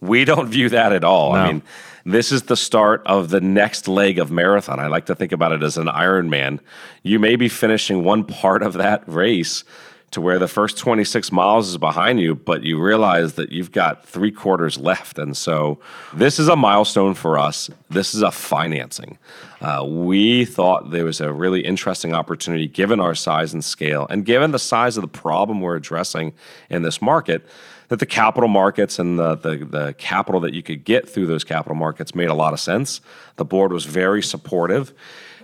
We 0.00 0.24
don't 0.24 0.48
view 0.48 0.70
that 0.70 0.92
at 0.92 1.04
all. 1.04 1.32
No. 1.32 1.38
I 1.38 1.52
mean, 1.52 1.62
this 2.06 2.32
is 2.32 2.44
the 2.44 2.56
start 2.56 3.02
of 3.04 3.28
the 3.28 3.40
next 3.40 3.86
leg 3.86 4.18
of 4.18 4.30
marathon. 4.30 4.80
I 4.80 4.86
like 4.86 5.06
to 5.06 5.14
think 5.14 5.32
about 5.32 5.52
it 5.52 5.62
as 5.62 5.76
an 5.76 5.86
Ironman. 5.86 6.60
You 7.02 7.18
may 7.18 7.36
be 7.36 7.48
finishing 7.48 8.02
one 8.02 8.24
part 8.24 8.62
of 8.62 8.72
that 8.74 9.02
race 9.06 9.64
to 10.10 10.20
where 10.20 10.38
the 10.38 10.48
first 10.48 10.76
26 10.76 11.30
miles 11.30 11.68
is 11.68 11.78
behind 11.78 12.20
you, 12.20 12.34
but 12.34 12.64
you 12.64 12.80
realize 12.80 13.34
that 13.34 13.52
you've 13.52 13.70
got 13.70 14.04
three 14.04 14.32
quarters 14.32 14.76
left. 14.76 15.18
And 15.18 15.36
so 15.36 15.78
this 16.12 16.38
is 16.38 16.48
a 16.48 16.56
milestone 16.56 17.14
for 17.14 17.38
us. 17.38 17.70
This 17.90 18.14
is 18.14 18.22
a 18.22 18.30
financing. 18.32 19.18
Uh, 19.60 19.84
we 19.86 20.44
thought 20.44 20.90
there 20.90 21.04
was 21.04 21.20
a 21.20 21.32
really 21.32 21.60
interesting 21.60 22.12
opportunity 22.12 22.66
given 22.66 22.98
our 22.98 23.14
size 23.14 23.52
and 23.52 23.64
scale 23.64 24.06
and 24.10 24.24
given 24.24 24.50
the 24.50 24.58
size 24.58 24.96
of 24.96 25.02
the 25.02 25.08
problem 25.08 25.60
we're 25.60 25.76
addressing 25.76 26.32
in 26.70 26.82
this 26.82 27.00
market 27.00 27.46
that 27.88 27.98
the 27.98 28.06
capital 28.06 28.48
markets 28.48 28.98
and 28.98 29.18
the, 29.18 29.34
the, 29.34 29.56
the 29.56 29.94
capital 29.98 30.40
that 30.40 30.54
you 30.54 30.62
could 30.62 30.84
get 30.84 31.08
through 31.08 31.26
those 31.26 31.44
capital 31.44 31.74
markets 31.74 32.14
made 32.14 32.30
a 32.30 32.34
lot 32.34 32.52
of 32.52 32.60
sense. 32.60 33.00
The 33.36 33.44
board 33.44 33.72
was 33.72 33.84
very 33.84 34.22
supportive. 34.22 34.94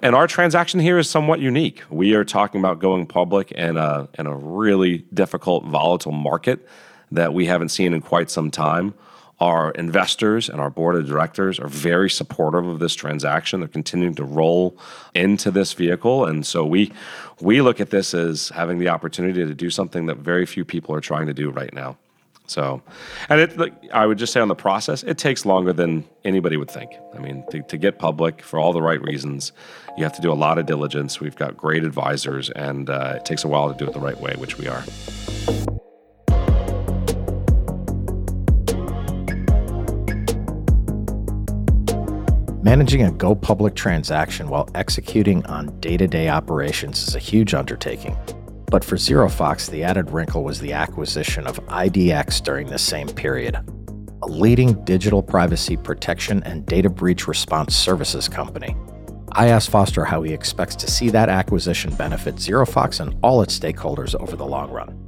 And 0.03 0.15
our 0.15 0.27
transaction 0.27 0.81
here 0.81 0.99
is 0.99 1.09
somewhat 1.09 1.41
unique. 1.41 1.83
We 1.91 2.15
are 2.15 2.25
talking 2.25 2.61
about 2.61 2.79
going 2.79 3.07
public 3.07 3.53
in 3.53 3.77
a, 3.77 4.09
in 4.19 4.27
a 4.27 4.37
really 4.37 4.99
difficult, 5.13 5.65
volatile 5.65 6.13
market 6.13 6.67
that 7.11 7.33
we 7.33 7.47
haven't 7.47 7.71
seen 7.71 7.95
in 7.95 8.03
quite 8.03 8.31
some 8.31 8.51
time. 8.51 8.95
Our 9.39 9.71
investors 9.73 10.49
and 10.49 10.61
our 10.61 10.71
board 10.71 10.97
of 10.97 11.07
directors 11.07 11.59
are 11.59 11.69
very 11.69 12.09
supportive 12.09 12.67
of 12.67 12.79
this 12.79 12.95
transaction. 12.95 13.61
They're 13.61 13.69
continuing 13.69 14.15
to 14.15 14.25
roll 14.25 14.79
into 15.15 15.51
this 15.51 15.75
vehicle. 15.75 16.25
And 16.25 16.47
so 16.47 16.65
we 16.65 16.93
we 17.41 17.61
look 17.61 17.79
at 17.79 17.91
this 17.91 18.15
as 18.15 18.49
having 18.51 18.79
the 18.79 18.89
opportunity 18.89 19.45
to 19.45 19.55
do 19.55 19.69
something 19.69 20.07
that 20.07 20.17
very 20.17 20.47
few 20.47 20.65
people 20.65 20.95
are 20.95 21.03
trying 21.03 21.27
to 21.27 21.35
do 21.35 21.51
right 21.51 21.73
now. 21.75 21.99
So, 22.47 22.83
and 23.29 23.41
it, 23.41 23.75
I 23.93 24.07
would 24.07 24.19
just 24.19 24.33
say 24.33 24.41
on 24.41 24.49
the 24.49 24.55
process, 24.55 25.03
it 25.03 25.19
takes 25.19 25.45
longer 25.45 25.73
than 25.73 26.05
anybody 26.25 26.57
would 26.57 26.71
think. 26.71 26.93
I 27.15 27.19
mean, 27.19 27.45
to, 27.51 27.63
to, 27.63 27.77
get 27.77 27.99
public 27.99 28.43
for 28.43 28.59
all 28.59 28.73
the 28.73 28.83
right 28.83 29.03
reasons, 29.03 29.53
you 29.97 30.05
have 30.05 30.13
to 30.15 30.23
do 30.23 30.33
a 30.33 30.35
lot 30.35 30.59
of 30.59 30.67
diligence. 30.67 31.21
We've 31.21 31.37
got 31.37 31.57
great 31.57 31.85
advisors, 31.85 32.51
and 32.51 32.89
uh, 32.89 33.15
it 33.17 33.25
takes 33.25 33.45
a 33.45 33.49
while 33.49 33.73
to 33.73 33.77
do 33.77 33.89
it 33.89 33.93
the 33.93 34.01
right 34.01 34.21
way, 34.21 34.35
which 34.39 34.59
we 34.59 34.69
are. 34.69 34.85
Managing 42.63 43.05
a 43.05 43.13
go 43.13 43.35
public 43.37 43.77
transaction 43.77 44.49
while 44.49 44.69
executing 44.75 45.47
on 45.47 45.79
day 45.79 45.97
to 45.97 46.09
day 46.09 46.29
operations 46.29 47.07
is 47.07 47.15
a 47.15 47.21
huge 47.21 47.55
undertaking. 47.55 48.17
But 48.71 48.85
for 48.85 48.97
ZeroFox, 48.97 49.71
the 49.71 49.85
added 49.85 50.11
wrinkle 50.11 50.43
was 50.43 50.61
the 50.61 50.73
acquisition 50.73 51.47
of 51.47 51.65
IDX 51.67 52.43
during 52.43 52.67
the 52.67 52.79
same 52.79 53.09
period, 53.09 53.57
a 54.23 54.27
leading 54.27 54.85
digital 54.85 55.23
privacy 55.23 55.77
protection 55.77 56.43
and 56.43 56.67
data 56.67 56.91
breach 56.91 57.29
response 57.29 57.77
services 57.77 58.29
company. 58.29 58.77
I 59.33 59.49
asked 59.49 59.71
Foster 59.71 60.05
how 60.05 60.23
he 60.23 60.33
expects 60.33 60.75
to 60.77 60.91
see 60.91 61.11
that 61.11 61.29
acquisition 61.29 61.95
benefit 61.95 62.37
ZeroFox 62.37 62.99
and 63.01 63.17
all 63.23 63.41
its 63.43 63.57
stakeholders 63.57 64.19
over 64.21 64.35
the 64.35 64.47
long 64.47 64.71
run. 64.71 65.03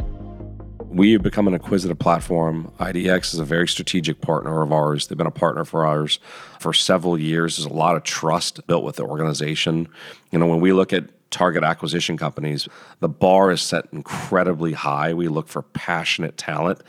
We 0.88 1.12
have 1.12 1.23
become 1.23 1.49
an 1.49 1.55
acquisitive 1.55 1.99
platform. 1.99 2.73
IDX 2.79 3.35
is 3.35 3.41
a 3.41 3.45
very 3.45 3.67
strategic 3.67 4.21
partner 4.21 4.62
of 4.62 4.73
ours. 4.73 5.07
They've 5.07 5.19
been 5.19 5.27
a 5.27 5.31
partner 5.31 5.65
for 5.65 5.85
ours 5.85 6.19
for 6.61 6.73
several 6.73 7.19
years. 7.19 7.57
There's 7.57 7.67
a 7.67 7.75
lot 7.75 7.97
of 7.97 8.05
trust 8.05 8.67
built 8.67 8.85
with 8.85 8.97
the 8.97 9.05
organization. 9.05 9.88
You 10.31 10.38
know, 10.38 10.47
when 10.47 10.61
we 10.61 10.73
look 10.73 10.93
at 10.93 11.05
target 11.30 11.64
acquisition 11.64 12.16
companies, 12.16 12.68
the 13.00 13.08
bar 13.08 13.50
is 13.50 13.61
set 13.61 13.87
incredibly 13.92 14.73
high. 14.73 15.14
We 15.14 15.28
look 15.28 15.49
for 15.49 15.62
passionate 15.62 16.37
talent. 16.37 16.80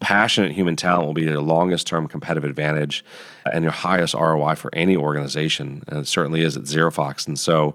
Passionate 0.00 0.52
human 0.52 0.76
talent 0.76 1.06
will 1.06 1.14
be 1.14 1.24
their 1.24 1.40
longest 1.40 1.86
term 1.86 2.06
competitive 2.06 2.48
advantage 2.48 3.04
and 3.52 3.64
your 3.64 3.72
highest 3.72 4.14
ROI 4.14 4.54
for 4.54 4.72
any 4.72 4.96
organization. 4.96 5.82
And 5.88 6.00
it 6.00 6.06
certainly 6.06 6.42
is 6.42 6.56
at 6.56 6.64
ZeroFox. 6.64 7.26
And 7.26 7.38
so 7.38 7.74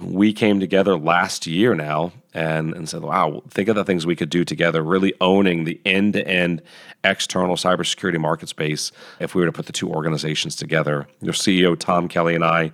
we 0.00 0.32
came 0.32 0.60
together 0.60 0.96
last 0.96 1.46
year 1.46 1.74
now 1.74 2.12
and, 2.34 2.74
and 2.74 2.88
said, 2.88 3.02
wow, 3.02 3.42
think 3.48 3.68
of 3.68 3.74
the 3.74 3.84
things 3.84 4.06
we 4.06 4.16
could 4.16 4.30
do 4.30 4.44
together, 4.44 4.82
really 4.82 5.14
owning 5.20 5.64
the 5.64 5.80
end 5.84 6.12
to 6.12 6.26
end 6.26 6.62
external 7.04 7.56
cybersecurity 7.56 8.18
market 8.18 8.48
space 8.48 8.92
if 9.20 9.34
we 9.34 9.40
were 9.40 9.46
to 9.46 9.52
put 9.52 9.66
the 9.66 9.72
two 9.72 9.88
organizations 9.88 10.56
together. 10.56 11.06
Your 11.20 11.32
CEO, 11.32 11.78
Tom 11.78 12.08
Kelly, 12.08 12.34
and 12.34 12.44
I 12.44 12.72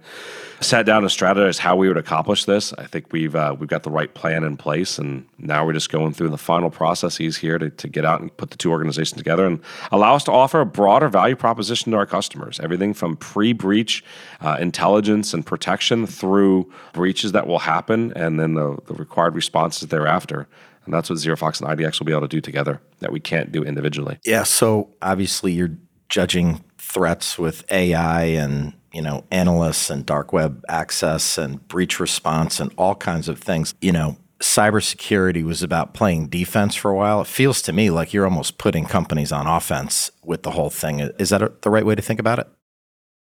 sat 0.61 0.87
down 0.87 1.03
and 1.03 1.11
strategized 1.11 1.59
how 1.59 1.77
we 1.77 1.89
would 1.89 1.97
accomplish 1.97 2.47
this. 2.47 2.73
I 2.75 2.87
think 2.87 3.13
we've, 3.13 3.35
uh, 3.35 3.55
we've 3.59 3.69
got 3.69 3.83
the 3.83 3.91
right 3.91 4.13
plan 4.13 4.45
in 4.45 4.57
place, 4.57 4.99
and 4.99 5.27
now 5.39 5.65
we're 5.65 5.75
just 5.75 5.91
going 5.91 6.15
through 6.15 6.31
the 6.31 6.39
final 6.39 6.71
processes 6.71 7.37
here 7.37 7.59
to, 7.59 7.71
to 7.71 7.89
get 7.89 8.05
out 8.05 8.21
and 8.21 8.35
put 8.37 8.51
the 8.51 8.57
two 8.57 8.71
organizations 8.71 9.19
together 9.19 9.47
and 9.47 9.61
allow 9.93 10.15
us 10.15 10.25
to 10.25 10.33
offer 10.33 10.61
a 10.61 10.67
broader 10.67 11.09
value 11.09 11.37
proposition 11.37 11.93
to 11.93 11.99
our 11.99 12.07
customers. 12.07 12.59
Everything 12.61 12.95
from 12.95 13.17
pre 13.17 13.53
breach 13.53 14.03
uh, 14.41 14.57
intelligence 14.59 15.35
and 15.35 15.45
protection 15.45 16.07
through 16.07 16.73
breaches 16.93 17.33
that 17.33 17.47
will 17.47 17.59
happen 17.59 18.13
and 18.15 18.41
then 18.41 18.55
the, 18.55 18.79
the 18.87 18.95
required 18.95 19.35
responses 19.45 19.89
thereafter. 19.89 20.49
And 20.85 20.93
that's 20.93 21.09
what 21.09 21.19
ZeroFox 21.19 21.61
and 21.61 21.79
IDX 21.79 21.99
will 21.99 22.07
be 22.07 22.13
able 22.13 22.23
to 22.23 22.29
do 22.29 22.41
together 22.41 22.81
that 23.01 23.13
we 23.13 23.21
can't 23.21 23.53
do 23.53 23.63
individually. 23.63 24.19
Yeah. 24.25 24.43
So 24.43 24.91
obviously 25.01 25.53
you're 25.53 25.77
judging 26.09 26.63
threats 26.79 27.39
with 27.39 27.65
AI 27.73 28.25
and 28.25 28.75
you 28.93 29.03
know 29.03 29.25
analysts 29.31 29.91
and 29.91 30.05
dark 30.05 30.33
web 30.33 30.63
access 30.69 31.39
and 31.39 31.67
breach 31.67 31.99
response 31.99 32.61
and 32.61 32.73
all 32.77 32.95
kinds 32.95 33.29
of 33.29 33.39
things. 33.39 33.75
You 33.81 33.93
know, 33.93 34.17
cybersecurity 34.41 35.43
was 35.43 35.63
about 35.63 35.95
playing 35.95 36.29
defense 36.29 36.75
for 36.75 36.91
a 36.91 36.95
while. 36.95 37.23
It 37.23 37.27
feels 37.27 37.63
to 37.63 37.73
me 37.73 37.91
like 37.91 38.13
you're 38.13 38.27
almost 38.27 38.59
putting 38.59 38.85
companies 38.85 39.33
on 39.33 39.47
offense 39.47 40.11
with 40.23 40.43
the 40.43 40.51
whole 40.53 40.71
thing. 40.71 41.01
Is 41.19 41.31
that 41.31 41.63
the 41.63 41.71
right 41.71 41.87
way 41.87 41.95
to 41.95 42.03
think 42.03 42.21
about 42.21 42.39
it? 42.39 42.49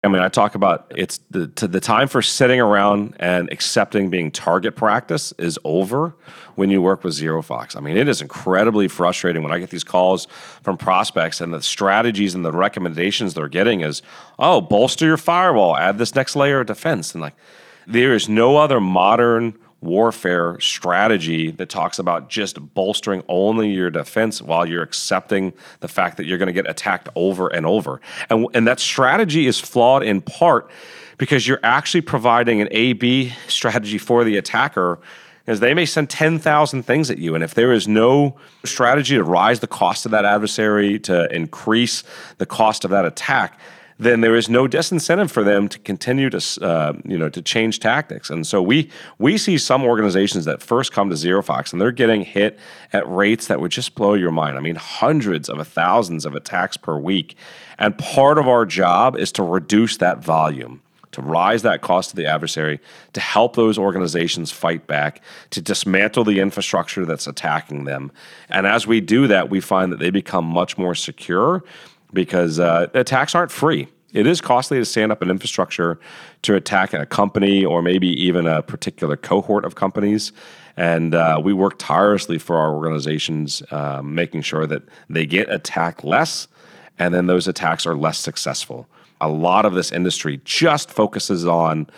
I 0.04 0.08
mean, 0.08 0.22
I 0.22 0.28
talk 0.28 0.54
about 0.54 0.92
it's 0.94 1.18
the 1.30 1.46
the 1.46 1.80
time 1.80 2.06
for 2.06 2.22
sitting 2.22 2.60
around 2.60 3.16
and 3.18 3.50
accepting 3.50 4.10
being 4.10 4.30
target 4.30 4.76
practice 4.76 5.32
is 5.38 5.58
over 5.64 6.14
when 6.54 6.70
you 6.70 6.80
work 6.80 7.02
with 7.02 7.14
ZeroFox. 7.14 7.76
I 7.76 7.80
mean, 7.80 7.96
it 7.96 8.06
is 8.06 8.22
incredibly 8.22 8.86
frustrating 8.86 9.42
when 9.42 9.50
I 9.50 9.58
get 9.58 9.70
these 9.70 9.82
calls 9.82 10.26
from 10.62 10.76
prospects 10.76 11.40
and 11.40 11.52
the 11.52 11.60
strategies 11.62 12.36
and 12.36 12.44
the 12.44 12.52
recommendations 12.52 13.34
they're 13.34 13.48
getting 13.48 13.80
is, 13.80 14.02
oh, 14.38 14.60
bolster 14.60 15.04
your 15.04 15.16
firewall, 15.16 15.76
add 15.76 15.98
this 15.98 16.14
next 16.14 16.36
layer 16.36 16.60
of 16.60 16.68
defense, 16.68 17.12
and 17.12 17.20
like 17.20 17.34
there 17.88 18.14
is 18.14 18.28
no 18.28 18.56
other 18.56 18.80
modern 18.80 19.58
warfare 19.80 20.58
strategy 20.60 21.50
that 21.52 21.68
talks 21.68 21.98
about 21.98 22.28
just 22.28 22.74
bolstering 22.74 23.22
only 23.28 23.70
your 23.70 23.90
defense 23.90 24.42
while 24.42 24.66
you're 24.66 24.82
accepting 24.82 25.52
the 25.80 25.88
fact 25.88 26.16
that 26.16 26.26
you're 26.26 26.38
going 26.38 26.48
to 26.48 26.52
get 26.52 26.68
attacked 26.68 27.08
over 27.14 27.48
and 27.48 27.64
over. 27.64 28.00
And, 28.28 28.46
and 28.54 28.66
that 28.66 28.80
strategy 28.80 29.46
is 29.46 29.60
flawed 29.60 30.02
in 30.02 30.20
part 30.20 30.70
because 31.16 31.46
you're 31.46 31.60
actually 31.62 32.00
providing 32.00 32.60
an 32.60 32.68
A 32.70 32.94
B 32.94 33.32
strategy 33.46 33.98
for 33.98 34.24
the 34.24 34.36
attacker. 34.36 34.98
As 35.46 35.60
they 35.60 35.72
may 35.72 35.86
send 35.86 36.10
10,000 36.10 36.82
things 36.82 37.10
at 37.10 37.16
you. 37.16 37.34
And 37.34 37.42
if 37.42 37.54
there 37.54 37.72
is 37.72 37.88
no 37.88 38.36
strategy 38.66 39.14
to 39.14 39.24
rise 39.24 39.60
the 39.60 39.66
cost 39.66 40.04
of 40.04 40.10
that 40.10 40.26
adversary, 40.26 40.98
to 41.00 41.34
increase 41.34 42.04
the 42.36 42.44
cost 42.44 42.84
of 42.84 42.90
that 42.90 43.06
attack, 43.06 43.58
then 43.98 44.20
there 44.20 44.36
is 44.36 44.48
no 44.48 44.68
disincentive 44.68 45.30
for 45.30 45.42
them 45.42 45.68
to 45.68 45.78
continue 45.80 46.30
to 46.30 46.64
uh, 46.64 46.92
you 47.04 47.18
know 47.18 47.28
to 47.28 47.42
change 47.42 47.80
tactics. 47.80 48.30
And 48.30 48.46
so 48.46 48.62
we 48.62 48.90
we 49.18 49.36
see 49.36 49.58
some 49.58 49.84
organizations 49.84 50.44
that 50.44 50.62
first 50.62 50.92
come 50.92 51.10
to 51.10 51.16
ZeroFox 51.16 51.72
and 51.72 51.80
they're 51.80 51.92
getting 51.92 52.22
hit 52.22 52.58
at 52.92 53.08
rates 53.08 53.48
that 53.48 53.60
would 53.60 53.72
just 53.72 53.94
blow 53.94 54.14
your 54.14 54.30
mind. 54.30 54.56
I 54.56 54.60
mean, 54.60 54.76
hundreds 54.76 55.48
of 55.48 55.66
thousands 55.66 56.24
of 56.24 56.34
attacks 56.34 56.76
per 56.76 56.96
week. 56.96 57.36
And 57.78 57.96
part 57.98 58.38
of 58.38 58.48
our 58.48 58.64
job 58.64 59.16
is 59.16 59.30
to 59.32 59.42
reduce 59.42 59.96
that 59.98 60.18
volume 60.18 60.82
to 61.10 61.22
rise 61.22 61.62
that 61.62 61.80
cost 61.80 62.10
to 62.10 62.16
the 62.16 62.26
adversary, 62.26 62.78
to 63.12 63.20
help 63.20 63.56
those 63.56 63.78
organizations 63.78 64.50
fight 64.50 64.86
back, 64.86 65.22
to 65.50 65.60
dismantle 65.60 66.22
the 66.22 66.38
infrastructure 66.38 67.06
that's 67.06 67.26
attacking 67.26 67.84
them. 67.84 68.12
And 68.50 68.66
as 68.66 68.86
we 68.86 69.00
do 69.00 69.26
that, 69.26 69.48
we 69.48 69.60
find 69.60 69.90
that 69.90 69.98
they 69.98 70.10
become 70.10 70.44
much 70.44 70.76
more 70.76 70.94
secure 70.94 71.64
because 72.12 72.58
uh, 72.58 72.88
attacks 72.94 73.34
aren't 73.34 73.50
free. 73.50 73.88
It 74.12 74.26
is 74.26 74.40
costly 74.40 74.78
to 74.78 74.84
stand 74.84 75.12
up 75.12 75.20
an 75.20 75.30
infrastructure 75.30 76.00
to 76.42 76.54
attack 76.54 76.94
a 76.94 77.04
company 77.04 77.64
or 77.64 77.82
maybe 77.82 78.08
even 78.08 78.46
a 78.46 78.62
particular 78.62 79.16
cohort 79.16 79.64
of 79.64 79.74
companies. 79.74 80.32
And 80.76 81.14
uh, 81.14 81.40
we 81.42 81.52
work 81.52 81.74
tirelessly 81.78 82.38
for 82.38 82.56
our 82.56 82.72
organizations, 82.74 83.62
uh, 83.70 84.00
making 84.02 84.42
sure 84.42 84.66
that 84.66 84.82
they 85.10 85.26
get 85.26 85.50
attacked 85.50 86.04
less 86.04 86.48
and 86.98 87.14
then 87.14 87.26
those 87.26 87.48
attacks 87.48 87.86
are 87.86 87.96
less 87.96 88.18
successful. 88.18 88.88
A 89.20 89.28
lot 89.28 89.64
of 89.64 89.74
this 89.74 89.92
industry 89.92 90.40
just 90.44 90.90
focuses 90.90 91.46
on, 91.46 91.88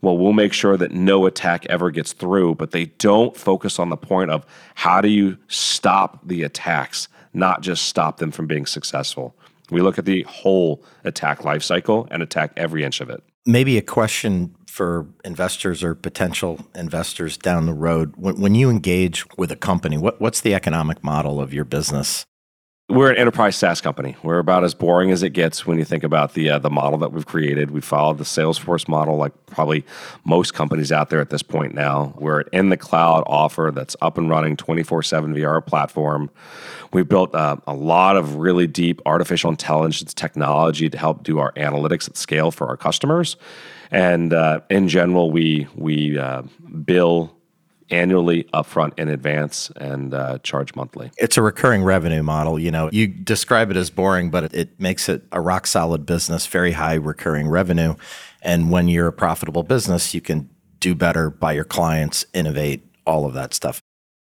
well, 0.00 0.16
we'll 0.16 0.32
make 0.32 0.52
sure 0.52 0.76
that 0.76 0.92
no 0.92 1.26
attack 1.26 1.66
ever 1.66 1.90
gets 1.90 2.12
through, 2.12 2.54
but 2.56 2.70
they 2.70 2.86
don't 2.86 3.36
focus 3.36 3.78
on 3.78 3.90
the 3.90 3.96
point 3.96 4.30
of 4.30 4.44
how 4.74 5.00
do 5.00 5.08
you 5.08 5.36
stop 5.48 6.20
the 6.26 6.42
attacks, 6.42 7.08
not 7.32 7.60
just 7.62 7.84
stop 7.86 8.18
them 8.18 8.30
from 8.30 8.46
being 8.46 8.66
successful. 8.66 9.34
We 9.70 9.80
look 9.80 9.98
at 9.98 10.04
the 10.04 10.22
whole 10.22 10.84
attack 11.04 11.40
lifecycle 11.40 12.08
and 12.10 12.22
attack 12.22 12.52
every 12.56 12.84
inch 12.84 13.00
of 13.00 13.10
it. 13.10 13.22
Maybe 13.46 13.78
a 13.78 13.82
question 13.82 14.54
for 14.66 15.06
investors 15.24 15.82
or 15.82 15.94
potential 15.94 16.60
investors 16.74 17.36
down 17.36 17.66
the 17.66 17.74
road. 17.74 18.14
When, 18.16 18.40
when 18.40 18.54
you 18.54 18.70
engage 18.70 19.24
with 19.36 19.50
a 19.50 19.56
company, 19.56 19.96
what, 19.96 20.20
what's 20.20 20.40
the 20.40 20.54
economic 20.54 21.02
model 21.02 21.40
of 21.40 21.52
your 21.52 21.64
business? 21.64 22.24
We're 22.90 23.12
an 23.12 23.18
enterprise 23.18 23.54
SaaS 23.54 23.80
company. 23.80 24.16
We're 24.24 24.40
about 24.40 24.64
as 24.64 24.74
boring 24.74 25.12
as 25.12 25.22
it 25.22 25.30
gets 25.30 25.64
when 25.64 25.78
you 25.78 25.84
think 25.84 26.02
about 26.02 26.34
the 26.34 26.50
uh, 26.50 26.58
the 26.58 26.70
model 26.70 26.98
that 26.98 27.12
we've 27.12 27.24
created. 27.24 27.70
We 27.70 27.80
followed 27.80 28.18
the 28.18 28.24
Salesforce 28.24 28.88
model, 28.88 29.16
like 29.16 29.32
probably 29.46 29.84
most 30.24 30.54
companies 30.54 30.90
out 30.90 31.08
there 31.08 31.20
at 31.20 31.30
this 31.30 31.42
point 31.42 31.72
now. 31.72 32.12
We're 32.18 32.40
an 32.40 32.48
in 32.52 32.68
the 32.70 32.76
cloud 32.76 33.22
offer 33.28 33.70
that's 33.72 33.94
up 34.02 34.18
and 34.18 34.28
running, 34.28 34.56
twenty 34.56 34.82
four 34.82 35.04
seven 35.04 35.36
VR 35.36 35.64
platform. 35.64 36.30
We've 36.92 37.08
built 37.08 37.32
uh, 37.32 37.58
a 37.64 37.74
lot 37.74 38.16
of 38.16 38.34
really 38.36 38.66
deep 38.66 39.00
artificial 39.06 39.50
intelligence 39.50 40.12
technology 40.12 40.90
to 40.90 40.98
help 40.98 41.22
do 41.22 41.38
our 41.38 41.52
analytics 41.52 42.08
at 42.08 42.16
scale 42.16 42.50
for 42.50 42.66
our 42.66 42.76
customers. 42.76 43.36
And 43.92 44.32
uh, 44.32 44.62
in 44.68 44.88
general, 44.88 45.30
we 45.30 45.68
we 45.76 46.18
uh, 46.18 46.42
bill 46.84 47.39
annually, 47.90 48.44
upfront, 48.54 48.98
in 48.98 49.08
advance, 49.08 49.70
and 49.76 50.14
uh, 50.14 50.38
charge 50.38 50.74
monthly. 50.74 51.10
It's 51.18 51.36
a 51.36 51.42
recurring 51.42 51.82
revenue 51.82 52.22
model. 52.22 52.58
You 52.58 52.70
know, 52.70 52.90
you 52.92 53.06
describe 53.06 53.70
it 53.70 53.76
as 53.76 53.90
boring, 53.90 54.30
but 54.30 54.44
it, 54.44 54.54
it 54.54 54.80
makes 54.80 55.08
it 55.08 55.24
a 55.32 55.40
rock 55.40 55.66
solid 55.66 56.06
business, 56.06 56.46
very 56.46 56.72
high 56.72 56.94
recurring 56.94 57.48
revenue. 57.48 57.94
And 58.42 58.70
when 58.70 58.88
you're 58.88 59.08
a 59.08 59.12
profitable 59.12 59.62
business, 59.62 60.14
you 60.14 60.20
can 60.20 60.48
do 60.78 60.94
better 60.94 61.30
by 61.30 61.52
your 61.52 61.64
clients, 61.64 62.24
innovate, 62.32 62.82
all 63.06 63.26
of 63.26 63.34
that 63.34 63.54
stuff. 63.54 63.80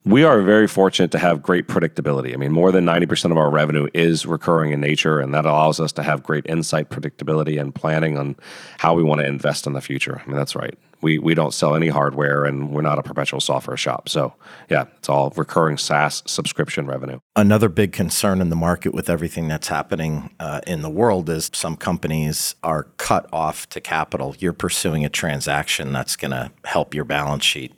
We 0.05 0.23
are 0.23 0.39
very 0.43 0.67
fortunate 0.67 1.09
to 1.13 1.17
have 1.17 1.41
great 1.41 1.67
predictability. 1.67 2.31
I 2.31 2.37
mean, 2.37 2.51
more 2.51 2.71
than 2.71 2.85
90% 2.85 3.31
of 3.31 3.37
our 3.37 3.49
revenue 3.49 3.87
is 3.95 4.27
recurring 4.27 4.71
in 4.71 4.79
nature, 4.79 5.19
and 5.19 5.33
that 5.33 5.45
allows 5.45 5.79
us 5.79 5.91
to 5.93 6.03
have 6.03 6.21
great 6.21 6.45
insight, 6.45 6.91
predictability, 6.91 7.59
and 7.59 7.73
planning 7.73 8.15
on 8.15 8.35
how 8.77 8.93
we 8.93 9.01
want 9.01 9.21
to 9.21 9.25
invest 9.25 9.65
in 9.65 9.73
the 9.73 9.81
future. 9.81 10.21
I 10.23 10.27
mean, 10.27 10.37
that's 10.37 10.55
right. 10.55 10.77
We, 11.01 11.19
we 11.19 11.35
don't 11.35 11.53
sell 11.53 11.75
any 11.75 11.87
hardware, 11.87 12.45
and 12.45 12.71
we're 12.71 12.81
not 12.81 12.99
a 12.99 13.03
perpetual 13.03 13.39
software 13.39 13.77
shop. 13.77 14.09
So, 14.09 14.33
yeah, 14.69 14.85
it's 14.97 15.09
all 15.09 15.31
recurring 15.35 15.77
SaaS 15.77 16.23
subscription 16.25 16.87
revenue. 16.87 17.19
Another 17.35 17.69
big 17.69 17.91
concern 17.91 18.41
in 18.41 18.49
the 18.49 18.55
market 18.55 18.93
with 18.93 19.09
everything 19.09 19.47
that's 19.47 19.67
happening 19.67 20.33
uh, 20.39 20.61
in 20.65 20.81
the 20.81 20.89
world 20.89 21.29
is 21.29 21.51
some 21.53 21.75
companies 21.75 22.55
are 22.63 22.83
cut 22.97 23.27
off 23.31 23.67
to 23.69 23.81
capital. 23.81 24.35
You're 24.39 24.53
pursuing 24.53 25.05
a 25.05 25.09
transaction 25.09 25.93
that's 25.93 26.15
going 26.15 26.31
to 26.31 26.51
help 26.63 26.93
your 26.93 27.05
balance 27.05 27.43
sheet. 27.43 27.73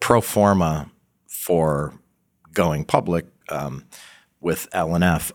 Pro 0.00 0.20
forma 0.20 0.90
for 1.26 1.94
going 2.52 2.84
public 2.84 3.26
um, 3.48 3.84
with 4.40 4.68
L&F. 4.72 5.32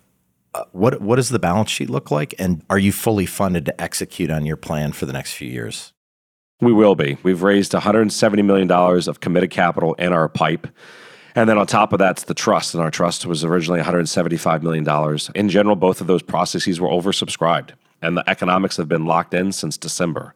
Uh, 0.56 0.66
what 0.72 1.02
what 1.02 1.16
does 1.16 1.30
the 1.30 1.40
balance 1.40 1.72
sheet 1.72 1.90
look 1.90 2.12
like, 2.12 2.36
and 2.38 2.64
are 2.70 2.78
you 2.78 2.92
fully 2.92 3.26
funded 3.26 3.66
to 3.66 3.82
execute 3.82 4.30
on 4.30 4.46
your 4.46 4.56
plan 4.56 4.92
for 4.92 5.08
the 5.08 5.14
next 5.14 5.34
few 5.34 5.50
years? 5.50 5.94
We 6.64 6.74
will 6.74 6.96
be. 6.96 7.18
We've 7.24 7.44
raised 7.44 7.74
170 7.74 8.42
million 8.42 8.68
dollars 8.68 9.08
of 9.08 9.20
committed 9.20 9.52
capital 9.52 9.94
in 9.96 10.14
our 10.14 10.30
pipe. 10.30 10.68
And 11.36 11.50
then 11.50 11.58
on 11.58 11.66
top 11.66 11.94
of 11.94 12.00
that's 12.00 12.24
the 12.24 12.34
trust. 12.34 12.74
And 12.74 12.84
our 12.84 12.92
trust 12.92 13.26
was 13.26 13.44
originally 13.44 13.82
$175 13.82 14.62
million. 14.62 15.20
In 15.36 15.50
general, 15.50 15.76
both 15.76 16.00
of 16.00 16.08
those 16.08 16.22
processes 16.22 16.80
were 16.80 16.90
oversubscribed, 16.90 17.72
and 18.02 18.16
the 18.16 18.30
economics 18.30 18.78
have 18.78 18.88
been 18.88 19.06
locked 19.06 19.34
in 19.34 19.52
since 19.52 19.78
December. 19.78 20.34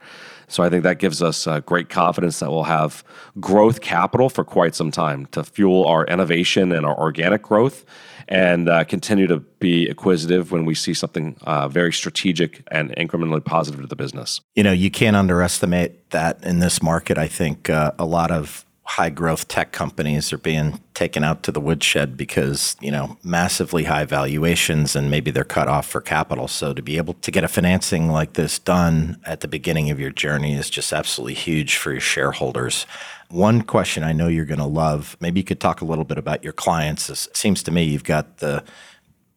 So 0.48 0.64
I 0.64 0.70
think 0.70 0.84
that 0.84 1.00
gives 1.00 1.22
us 1.22 1.46
uh, 1.46 1.60
great 1.60 1.90
confidence 1.90 2.40
that 2.40 2.50
we'll 2.50 2.64
have 2.64 3.04
growth 3.40 3.82
capital 3.82 4.30
for 4.30 4.44
quite 4.44 4.76
some 4.76 4.92
time 4.92 5.26
to 5.28 5.44
fuel 5.44 5.86
our 5.86 6.06
innovation 6.06 6.72
and 6.72 6.86
our 6.86 6.98
organic 6.98 7.42
growth 7.42 7.86
and 8.28 8.70
uh, 8.70 8.84
continue 8.84 9.28
to 9.28 9.40
be 9.60 9.88
acquisitive 9.90 10.52
when 10.52 10.66
we 10.66 10.76
see 10.76 10.94
something 10.94 11.38
uh, 11.42 11.68
very 11.68 11.94
strategic 11.94 12.64
and 12.72 12.92
incrementally 12.96 13.44
positive 13.44 13.82
to 13.82 13.88
the 13.88 13.96
business. 13.96 14.42
You 14.56 14.64
know, 14.64 14.72
you 14.72 14.92
can't 14.92 15.16
underestimate 15.16 16.12
that 16.12 16.44
in 16.44 16.60
this 16.60 16.82
market. 16.82 17.18
I 17.18 17.28
think 17.28 17.70
uh, 17.70 17.92
a 17.98 18.06
lot 18.06 18.32
of 18.32 18.66
high 18.88 19.10
growth 19.10 19.50
tech 19.50 19.74
companies 19.74 20.32
are 20.32 20.38
being 20.38 20.80
taken 20.94 21.22
out 21.22 21.44
to 21.44 21.52
the 21.52 21.60
woodshed 21.60 22.16
because, 22.16 22.78
you 22.80 22.90
know, 22.90 23.18
massively 23.22 23.84
high 23.84 24.06
valuations 24.06 24.96
and 24.96 25.12
maybe 25.12 25.30
they're 25.30 25.44
cut 25.44 25.68
off 25.68 25.86
for 25.86 26.00
capital. 26.00 26.48
So 26.48 26.74
to 26.74 26.82
be 26.82 26.96
able 26.96 27.14
to 27.16 27.30
get 27.30 27.44
a 27.44 27.50
financing 27.50 28.10
like 28.10 28.34
this 28.34 28.58
done 28.60 29.20
at 29.26 29.42
the 29.42 29.48
beginning 29.50 29.90
of 29.90 30.00
your 30.00 30.12
journey 30.12 30.56
is 30.56 30.70
just 30.70 30.94
absolutely 30.94 31.34
huge 31.34 31.76
for 31.76 31.92
your 31.92 32.00
shareholders. 32.00 32.86
One 33.30 33.62
question 33.62 34.04
I 34.04 34.14
know 34.14 34.30
you're 34.30 34.46
going 34.46 34.60
to 34.60 34.66
love, 34.66 35.18
maybe 35.20 35.42
you 35.42 35.44
could 35.44 35.60
talk 35.60 35.82
a 35.82 35.86
little 35.86 36.06
bit 36.06 36.18
about 36.18 36.42
your 36.42 36.54
clients. 36.54 37.10
It 37.10 37.36
seems 37.36 37.62
to 37.64 37.72
me 37.72 37.84
you've 37.84 38.06
got 38.06 38.38
the 38.38 38.64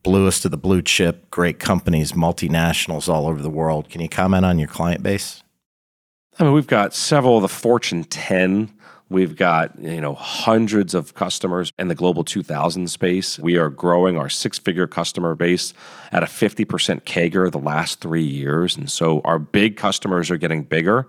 bluest 0.05 0.45
of 0.45 0.53
the 0.53 0.59
blue 0.59 0.81
chip, 0.81 1.29
great 1.29 1.59
companies, 1.59 2.13
multinationals 2.13 3.09
all 3.09 3.27
over 3.27 3.43
the 3.43 3.51
world. 3.51 3.91
Can 3.91 4.01
you 4.01 4.09
comment 4.09 4.45
on 4.45 4.61
your 4.61 4.69
client 4.69 5.03
base? 5.03 5.43
I 6.39 6.45
mean, 6.45 6.53
we've 6.53 6.69
got 6.69 6.95
several 6.95 7.37
of 7.37 7.43
the 7.43 7.49
Fortune 7.49 8.05
10 8.05 8.73
We've 9.11 9.35
got, 9.35 9.77
you 9.81 10.01
know, 10.01 10.14
hundreds 10.14 10.94
of 10.94 11.14
customers 11.14 11.73
in 11.81 11.88
the 11.88 11.96
global 11.96 12.23
2000 12.23 12.88
space. 12.88 13.40
We 13.40 13.57
are 13.57 13.68
growing 13.68 14.16
our 14.16 14.29
six-figure 14.29 14.87
customer 14.87 15.35
base 15.35 15.75
at 16.12 16.23
a 16.23 16.27
50% 16.27 17.03
CAGR 17.03 17.51
the 17.51 17.59
last 17.59 18.01
3 18.01 18.23
years, 18.23 18.77
and 18.77 18.88
so 18.88 19.20
our 19.25 19.40
big 19.40 19.77
customers 19.77 20.31
are 20.31 20.37
getting 20.37 20.62
bigger. 20.62 21.09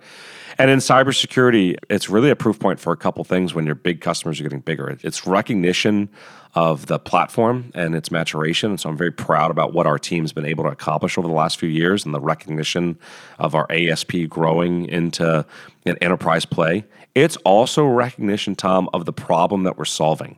And 0.57 0.69
in 0.69 0.79
cybersecurity, 0.79 1.77
it's 1.89 2.09
really 2.09 2.29
a 2.29 2.35
proof 2.35 2.59
point 2.59 2.79
for 2.79 2.93
a 2.93 2.97
couple 2.97 3.23
things 3.23 3.53
when 3.53 3.65
your 3.65 3.75
big 3.75 4.01
customers 4.01 4.39
are 4.39 4.43
getting 4.43 4.59
bigger. 4.59 4.97
It's 5.01 5.25
recognition 5.25 6.09
of 6.53 6.87
the 6.87 6.99
platform 6.99 7.71
and 7.73 7.95
its 7.95 8.11
maturation. 8.11 8.71
And 8.71 8.79
so 8.79 8.89
I'm 8.89 8.97
very 8.97 9.11
proud 9.11 9.51
about 9.51 9.73
what 9.73 9.87
our 9.87 9.97
team's 9.97 10.33
been 10.33 10.45
able 10.45 10.65
to 10.65 10.69
accomplish 10.69 11.17
over 11.17 11.27
the 11.27 11.33
last 11.33 11.57
few 11.57 11.69
years 11.69 12.05
and 12.05 12.13
the 12.13 12.19
recognition 12.19 12.99
of 13.39 13.55
our 13.55 13.67
ASP 13.71 14.27
growing 14.27 14.85
into 14.87 15.45
an 15.85 15.97
enterprise 16.01 16.45
play. 16.45 16.83
It's 17.15 17.37
also 17.37 17.85
recognition, 17.85 18.55
Tom, 18.55 18.89
of 18.93 19.05
the 19.05 19.13
problem 19.13 19.63
that 19.63 19.77
we're 19.77 19.85
solving. 19.85 20.37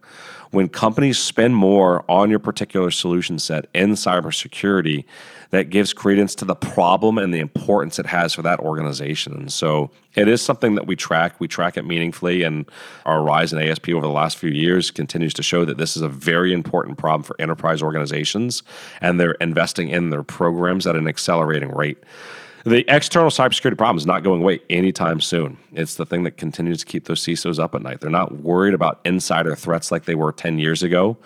When 0.54 0.70
companies 0.70 1.18
spend 1.18 1.56
more 1.56 2.06
on 2.08 2.30
your 2.30 2.38
particular 2.38 2.92
solution 2.92 3.39
set 3.39 3.66
in 3.74 3.94
cybersecurity, 3.94 5.04
that 5.50 5.72
gives 5.72 5.94
credence 5.94 6.36
to 6.36 6.46
the 6.46 6.54
problem 6.54 7.18
and 7.18 7.34
the 7.34 7.39
importance 7.39 7.98
it 7.98 8.06
has 8.06 8.36
for 8.36 8.44
that 8.44 8.60
organization. 8.60 9.34
And 9.34 9.52
so 9.52 9.89
it 10.13 10.28
is 10.28 10.44
something 10.44 10.76
that 10.76 10.86
we 10.86 10.96
track. 10.96 11.39
We 11.39 11.48
track 11.48 11.76
it 11.76 11.86
meaningfully, 11.86 12.44
and 12.44 12.68
our 13.04 13.24
rise 13.24 13.52
in 13.52 13.58
ASP 13.58 13.89
over 13.89 14.06
the 14.06 14.13
last 14.13 14.38
few 14.38 14.52
years 14.52 14.92
continues 14.92 15.34
to 15.34 15.44
show 15.44 15.66
that 15.66 15.80
this 15.80 15.98
is 15.98 16.04
a 16.04 16.08
very 16.08 16.54
important 16.54 17.00
problem 17.00 17.24
for 17.24 17.36
enterprise 17.39 17.82
organizations, 17.82 18.62
and 19.02 19.20
they're 19.20 19.32
investing 19.42 19.89
in 19.89 20.12
their 20.12 20.24
programs 20.24 20.86
at 20.86 20.96
an 20.96 21.08
accelerating 21.08 21.72
rate. 21.72 21.98
The 22.65 22.86
external 22.93 23.30
cybersecurity 23.30 23.78
problem 23.78 23.97
is 23.97 24.06
not 24.06 24.23
going 24.23 24.41
away 24.41 24.62
anytime 24.69 25.19
soon. 25.19 25.58
It's 25.73 25.95
the 25.95 26.06
thing 26.06 26.23
that 26.23 26.38
continues 26.38 26.80
to 26.80 26.86
keep 26.86 27.06
those 27.06 27.21
CISOs 27.21 27.60
up 27.60 27.76
at 27.76 27.82
night. 27.82 27.99
They're 27.99 28.10
not 28.10 28.39
worried 28.41 28.73
about 28.73 29.02
insider 29.04 29.56
threats 29.56 29.91
like 29.91 30.06
they 30.06 30.15
were 30.15 30.32
10 30.32 30.60
years 30.60 30.82
ago. 30.82 31.17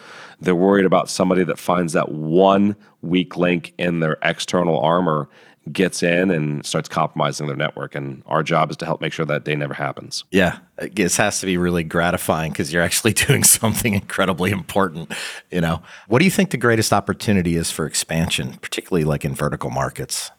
They're 0.41 0.55
worried 0.55 0.85
about 0.85 1.09
somebody 1.09 1.43
that 1.43 1.59
finds 1.59 1.93
that 1.93 2.11
one 2.11 2.75
weak 3.01 3.37
link 3.37 3.73
in 3.77 3.99
their 3.99 4.17
external 4.23 4.79
armor 4.79 5.29
gets 5.71 6.01
in 6.01 6.31
and 6.31 6.65
starts 6.65 6.89
compromising 6.89 7.47
their 7.47 7.55
network. 7.55 7.93
And 7.93 8.23
our 8.25 8.41
job 8.41 8.71
is 8.71 8.77
to 8.77 8.85
help 8.85 9.01
make 9.01 9.13
sure 9.13 9.25
that 9.25 9.43
day 9.43 9.55
never 9.55 9.73
happens. 9.73 10.23
Yeah. 10.31 10.59
This 10.93 11.17
has 11.17 11.39
to 11.41 11.45
be 11.45 11.57
really 11.57 11.83
gratifying 11.83 12.51
because 12.51 12.71
you're 12.71 12.83
actually 12.83 13.13
doing 13.27 13.43
something 13.43 13.93
incredibly 13.93 14.51
important. 14.51 15.11
You 15.51 15.61
know, 15.61 15.83
what 16.07 16.19
do 16.19 16.25
you 16.25 16.31
think 16.31 16.51
the 16.51 16.57
greatest 16.57 16.93
opportunity 16.93 17.55
is 17.55 17.69
for 17.69 17.85
expansion, 17.85 18.53
particularly 18.61 19.03
like 19.03 19.25
in 19.25 19.35
vertical 19.35 19.69
markets? 19.69 20.31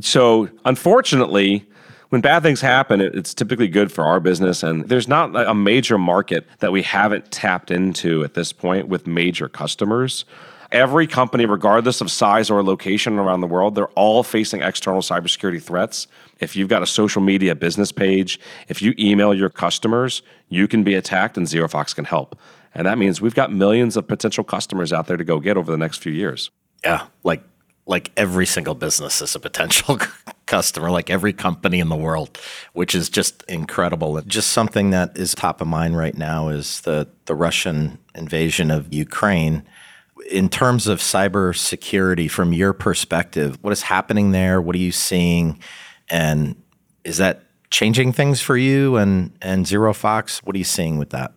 So, 0.00 0.48
unfortunately, 0.64 1.66
when 2.08 2.20
bad 2.20 2.42
things 2.42 2.60
happen, 2.60 3.00
it's 3.00 3.34
typically 3.34 3.68
good 3.68 3.90
for 3.90 4.04
our 4.04 4.20
business. 4.20 4.62
And 4.62 4.88
there's 4.88 5.08
not 5.08 5.34
a 5.34 5.54
major 5.54 5.98
market 5.98 6.46
that 6.60 6.72
we 6.72 6.82
haven't 6.82 7.30
tapped 7.30 7.70
into 7.70 8.22
at 8.24 8.34
this 8.34 8.52
point 8.52 8.88
with 8.88 9.06
major 9.06 9.48
customers. 9.48 10.24
Every 10.72 11.06
company, 11.06 11.46
regardless 11.46 12.00
of 12.00 12.10
size 12.10 12.50
or 12.50 12.62
location 12.62 13.18
around 13.18 13.40
the 13.40 13.46
world, 13.46 13.74
they're 13.74 13.86
all 13.88 14.22
facing 14.22 14.62
external 14.62 15.00
cybersecurity 15.00 15.62
threats. 15.62 16.08
If 16.40 16.56
you've 16.56 16.68
got 16.68 16.82
a 16.82 16.86
social 16.86 17.22
media 17.22 17.54
business 17.54 17.92
page, 17.92 18.40
if 18.68 18.82
you 18.82 18.94
email 18.98 19.34
your 19.34 19.50
customers, 19.50 20.22
you 20.48 20.66
can 20.66 20.82
be 20.82 20.94
attacked 20.94 21.36
and 21.36 21.46
ZeroFox 21.46 21.94
can 21.94 22.04
help. 22.04 22.38
And 22.74 22.86
that 22.86 22.98
means 22.98 23.20
we've 23.20 23.34
got 23.34 23.52
millions 23.52 23.96
of 23.96 24.08
potential 24.08 24.42
customers 24.42 24.92
out 24.92 25.06
there 25.06 25.16
to 25.16 25.24
go 25.24 25.38
get 25.38 25.56
over 25.56 25.70
the 25.70 25.78
next 25.78 25.98
few 25.98 26.12
years. 26.12 26.50
Yeah, 26.82 27.06
like 27.22 27.42
like 27.86 28.10
every 28.16 28.46
single 28.46 28.74
business 28.74 29.20
is 29.20 29.34
a 29.34 29.40
potential 29.40 29.98
customer, 30.46 30.90
like 30.90 31.10
every 31.10 31.32
company 31.32 31.80
in 31.80 31.88
the 31.88 31.96
world, 31.96 32.38
which 32.72 32.94
is 32.94 33.08
just 33.08 33.42
incredible. 33.44 34.20
Just 34.22 34.50
something 34.50 34.90
that 34.90 35.16
is 35.16 35.34
top 35.34 35.60
of 35.60 35.66
mind 35.66 35.96
right 35.96 36.16
now 36.16 36.48
is 36.48 36.80
the 36.82 37.08
the 37.26 37.34
Russian 37.34 37.98
invasion 38.14 38.70
of 38.70 38.92
Ukraine. 38.92 39.62
In 40.30 40.48
terms 40.48 40.86
of 40.86 41.00
cybersecurity, 41.00 42.30
from 42.30 42.52
your 42.52 42.72
perspective, 42.72 43.58
what 43.62 43.72
is 43.72 43.82
happening 43.82 44.30
there? 44.30 44.60
What 44.60 44.74
are 44.76 44.78
you 44.78 44.92
seeing? 44.92 45.58
And 46.08 46.56
is 47.04 47.18
that 47.18 47.42
changing 47.70 48.12
things 48.12 48.40
for 48.40 48.56
you 48.56 48.96
and, 48.96 49.36
and 49.42 49.66
ZeroFox? 49.66 50.38
What 50.38 50.54
are 50.54 50.58
you 50.58 50.64
seeing 50.64 50.96
with 50.96 51.10
that? 51.10 51.32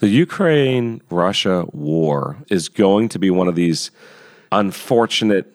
The 0.00 0.08
Ukraine 0.08 1.00
Russia 1.08 1.64
war 1.72 2.36
is 2.50 2.68
going 2.68 3.08
to 3.10 3.18
be 3.18 3.30
one 3.30 3.48
of 3.48 3.54
these 3.54 3.90
unfortunate 4.52 5.53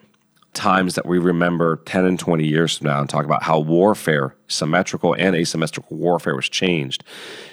times 0.53 0.95
that 0.95 1.05
we 1.05 1.19
remember 1.19 1.77
10 1.85 2.05
and 2.05 2.19
20 2.19 2.45
years 2.45 2.77
from 2.77 2.87
now 2.87 2.99
and 2.99 3.09
talk 3.09 3.25
about 3.25 3.43
how 3.43 3.59
warfare, 3.59 4.35
symmetrical 4.47 5.13
and 5.13 5.35
asymmetrical 5.35 5.95
warfare, 5.95 6.35
was 6.35 6.49
changed. 6.49 7.03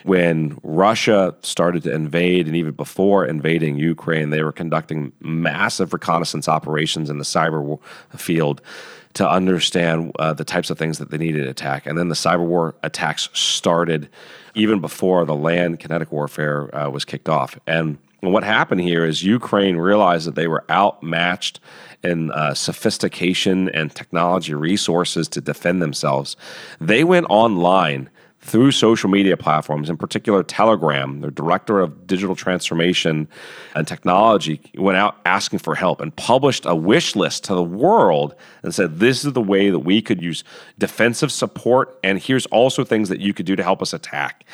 When 0.04 0.58
Russia 0.62 1.34
started 1.42 1.82
to 1.84 1.94
invade, 1.94 2.46
and 2.46 2.56
even 2.56 2.72
before 2.72 3.26
invading 3.26 3.76
Ukraine, 3.76 4.30
they 4.30 4.42
were 4.42 4.52
conducting 4.52 5.12
massive 5.20 5.92
reconnaissance 5.92 6.48
operations 6.48 7.10
in 7.10 7.18
the 7.18 7.24
cyber 7.24 7.78
field 8.16 8.62
to 9.14 9.28
understand 9.28 10.12
uh, 10.18 10.32
the 10.32 10.44
types 10.44 10.68
of 10.68 10.78
things 10.78 10.98
that 10.98 11.10
they 11.10 11.18
needed 11.18 11.44
to 11.44 11.50
attack. 11.50 11.86
And 11.86 11.96
then 11.98 12.08
the 12.08 12.14
cyber 12.14 12.46
war 12.46 12.74
attacks 12.82 13.30
started 13.32 14.10
even 14.54 14.80
before 14.80 15.24
the 15.24 15.34
land 15.34 15.80
kinetic 15.80 16.12
warfare 16.12 16.74
uh, 16.74 16.90
was 16.90 17.04
kicked 17.04 17.28
off. 17.28 17.58
And 17.66 17.98
what 18.32 18.44
happened 18.44 18.80
here 18.80 19.04
is 19.04 19.22
Ukraine 19.22 19.76
realized 19.76 20.26
that 20.26 20.34
they 20.34 20.46
were 20.46 20.64
outmatched 20.70 21.60
in 22.02 22.30
uh, 22.30 22.54
sophistication 22.54 23.68
and 23.70 23.94
technology 23.94 24.54
resources 24.54 25.28
to 25.28 25.40
defend 25.40 25.82
themselves. 25.82 26.36
They 26.80 27.04
went 27.04 27.26
online 27.28 28.10
through 28.46 28.70
social 28.70 29.10
media 29.10 29.36
platforms, 29.36 29.90
in 29.90 29.96
particular 29.96 30.42
Telegram, 30.42 31.20
their 31.20 31.30
director 31.30 31.80
of 31.80 32.06
digital 32.06 32.36
transformation 32.36 33.26
and 33.74 33.88
technology, 33.88 34.60
went 34.76 34.96
out 34.96 35.16
asking 35.26 35.58
for 35.58 35.74
help 35.74 36.00
and 36.00 36.14
published 36.14 36.64
a 36.64 36.74
wish 36.74 37.16
list 37.16 37.42
to 37.44 37.54
the 37.54 37.62
world 37.62 38.34
and 38.62 38.74
said, 38.74 39.00
This 39.00 39.24
is 39.24 39.32
the 39.32 39.42
way 39.42 39.70
that 39.70 39.80
we 39.80 40.00
could 40.00 40.22
use 40.22 40.44
defensive 40.78 41.32
support, 41.32 41.98
and 42.04 42.20
here's 42.20 42.46
also 42.46 42.84
things 42.84 43.08
that 43.08 43.20
you 43.20 43.34
could 43.34 43.46
do 43.46 43.56
to 43.56 43.62
help 43.62 43.82
us 43.82 43.92
attack. 43.92 44.44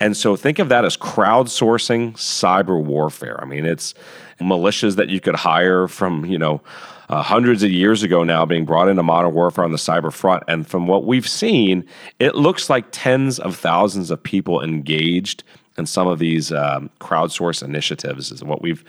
And 0.00 0.16
so 0.16 0.34
think 0.34 0.58
of 0.58 0.70
that 0.70 0.84
as 0.84 0.96
crowdsourcing 0.96 2.14
cyber 2.14 2.82
warfare. 2.82 3.38
I 3.40 3.44
mean, 3.44 3.66
it's 3.66 3.94
militias 4.40 4.96
that 4.96 5.08
you 5.08 5.20
could 5.20 5.36
hire 5.36 5.88
from, 5.88 6.24
you 6.24 6.38
know, 6.38 6.62
uh, 7.08 7.22
hundreds 7.22 7.62
of 7.62 7.70
years 7.70 8.02
ago 8.02 8.24
now 8.24 8.44
being 8.44 8.64
brought 8.64 8.88
into 8.88 9.02
modern 9.02 9.34
warfare 9.34 9.64
on 9.64 9.72
the 9.72 9.78
cyber 9.78 10.12
front. 10.12 10.42
And 10.48 10.66
from 10.66 10.86
what 10.86 11.04
we've 11.04 11.28
seen, 11.28 11.84
it 12.18 12.34
looks 12.34 12.70
like 12.70 12.86
tens 12.90 13.38
of 13.38 13.56
thousands 13.56 14.10
of 14.10 14.22
people 14.22 14.62
engaged 14.62 15.44
in 15.78 15.86
some 15.86 16.06
of 16.06 16.18
these 16.18 16.52
um, 16.52 16.90
crowdsource 17.00 17.62
initiatives 17.62 18.30
is 18.30 18.44
what 18.44 18.62
we've 18.62 18.84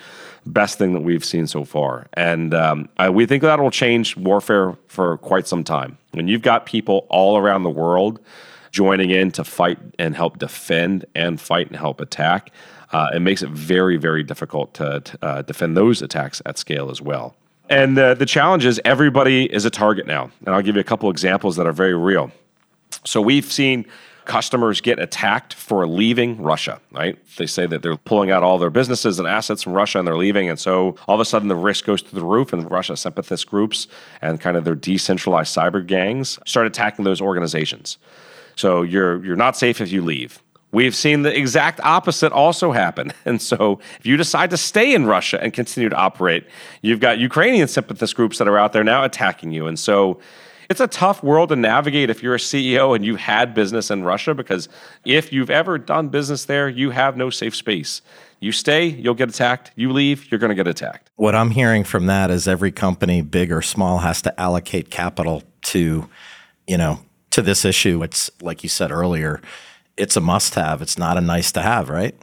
best 0.46 0.78
thing 0.78 0.94
that 0.94 1.02
we've 1.02 1.24
seen 1.24 1.48
so 1.48 1.64
far. 1.64 2.08
And 2.14 2.54
um, 2.54 2.90
I, 2.98 3.10
we 3.10 3.26
think 3.26 3.42
that 3.44 3.60
will 3.60 3.72
change 3.72 4.18
warfare 4.18 4.76
for 4.88 5.18
quite 5.20 5.48
some 5.48 5.64
time. 5.64 5.98
When 6.12 6.28
you've 6.28 6.42
got 6.42 6.66
people 6.66 7.06
all 7.10 7.38
around 7.38 7.64
the 7.64 7.70
world 7.70 8.20
joining 8.72 9.12
in 9.12 9.32
to 9.32 9.44
fight 9.44 9.78
and 9.98 10.16
help 10.16 10.40
defend 10.40 11.06
and 11.16 11.40
fight 11.40 11.68
and 11.68 11.78
help 11.78 12.02
attack, 12.02 12.52
uh, 12.92 13.10
it 13.14 13.22
makes 13.22 13.42
it 13.42 13.50
very, 13.50 13.98
very 13.98 14.24
difficult 14.24 14.74
to, 14.76 15.00
to 15.00 15.18
uh, 15.22 15.42
defend 15.44 15.78
those 15.78 16.02
attacks 16.02 16.42
at 16.46 16.58
scale 16.58 16.92
as 16.92 17.02
well. 17.02 17.36
And 17.74 17.98
uh, 17.98 18.14
the 18.14 18.28
challenge 18.28 18.66
is 18.66 18.80
everybody 18.86 19.52
is 19.52 19.66
a 19.66 19.72
target 19.72 20.06
now. 20.06 20.30
And 20.46 20.54
I'll 20.54 20.62
give 20.62 20.76
you 20.76 20.82
a 20.82 20.84
couple 20.84 21.10
examples 21.10 21.56
that 21.56 21.66
are 21.66 21.72
very 21.72 21.96
real. 21.96 22.32
So 23.04 23.20
we've 23.20 23.52
seen 23.52 23.88
customers 24.26 24.80
get 24.80 25.00
attacked 25.00 25.56
for 25.56 25.88
leaving 25.88 26.40
Russia, 26.40 26.80
right? 26.92 27.18
They 27.38 27.48
say 27.48 27.66
that 27.66 27.82
they're 27.82 27.98
pulling 27.98 28.30
out 28.30 28.44
all 28.44 28.60
their 28.60 28.70
businesses 28.70 29.18
and 29.18 29.28
assets 29.28 29.64
from 29.64 29.74
Russia 29.74 29.98
and 29.98 30.08
they're 30.08 30.16
leaving. 30.16 30.48
And 30.50 30.60
so 30.60 30.96
all 31.08 31.16
of 31.16 31.20
a 31.20 31.26
sudden 31.26 31.48
the 31.48 31.56
risk 31.56 31.86
goes 31.86 32.04
through 32.04 32.20
the 32.20 32.26
roof 32.26 32.54
and 32.54 32.70
Russia 32.70 32.96
sympathist 32.96 33.50
groups 33.50 33.88
and 34.22 34.40
kind 34.40 34.56
of 34.56 34.66
their 34.66 34.76
decentralized 34.76 35.54
cyber 35.54 35.86
gangs 35.86 36.38
start 36.46 36.68
attacking 36.68 37.06
those 37.06 37.22
organizations. 37.22 37.98
So 38.56 38.84
you're 38.84 39.26
you're 39.26 39.36
not 39.36 39.58
safe 39.58 39.82
if 39.82 39.92
you 39.92 40.04
leave. 40.04 40.44
We've 40.74 40.96
seen 40.96 41.22
the 41.22 41.38
exact 41.38 41.80
opposite 41.82 42.34
also 42.34 42.72
happen. 42.72 43.14
And 43.26 43.42
so, 43.42 43.80
if 44.00 44.06
you 44.06 44.18
decide 44.18 44.50
to 44.50 44.58
stay 44.58 44.94
in 44.94 45.06
Russia 45.06 45.42
and 45.42 45.54
continue 45.54 45.88
to 45.88 45.96
operate, 45.96 46.46
you've 46.82 47.00
got 47.00 47.20
Ukrainian 47.20 47.70
sympathist 47.70 48.16
groups 48.16 48.38
that 48.38 48.50
are 48.50 48.58
out 48.58 48.74
there 48.74 48.84
now 48.84 49.06
attacking 49.06 49.54
you. 49.54 49.66
And 49.66 49.80
so, 49.80 50.20
it's 50.70 50.82
a 50.82 50.88
tough 50.88 51.24
world 51.24 51.50
to 51.50 51.56
navigate 51.56 52.10
if 52.10 52.22
you're 52.22 52.36
a 52.36 52.40
CEO 52.40 52.96
and 52.96 53.06
you've 53.06 53.20
had 53.20 53.54
business 53.54 53.92
in 53.92 54.04
Russia 54.04 54.34
because 54.34 54.68
if 55.06 55.32
you've 55.32 55.50
ever 55.50 55.78
done 55.78 56.10
business 56.10 56.46
there, 56.46 56.68
you 56.68 56.90
have 56.90 57.16
no 57.16 57.30
safe 57.30 57.56
space. 57.56 58.02
You 58.40 58.52
stay, 58.52 58.88
you'll 58.88 59.14
get 59.14 59.30
attacked. 59.30 59.72
You 59.76 59.92
leave, 59.92 60.30
you're 60.30 60.40
going 60.40 60.50
to 60.50 60.56
get 60.56 60.68
attacked. 60.68 61.12
What 61.16 61.36
I'm 61.36 61.52
hearing 61.52 61.84
from 61.84 62.08
that 62.08 62.30
is 62.30 62.48
every 62.48 62.72
company, 62.72 63.22
big 63.22 63.52
or 63.52 63.62
small, 63.62 64.00
has 64.00 64.22
to 64.24 64.40
allocate 64.40 64.90
capital 64.90 65.44
to, 65.64 66.10
you 66.68 66.78
know, 66.78 67.00
to 67.32 67.42
this 67.42 67.64
issue. 67.64 68.04
It's 68.04 68.30
like 68.42 68.64
you 68.64 68.70
said 68.70 68.92
earlier, 68.92 69.42
it's 69.98 70.16
a 70.16 70.22
must 70.22 70.56
have. 70.56 70.82
It's 70.82 70.98
not 70.98 71.18
a 71.18 71.22
nice 71.22 71.52
to 71.54 71.62
have, 71.62 71.90
right? 71.90 72.16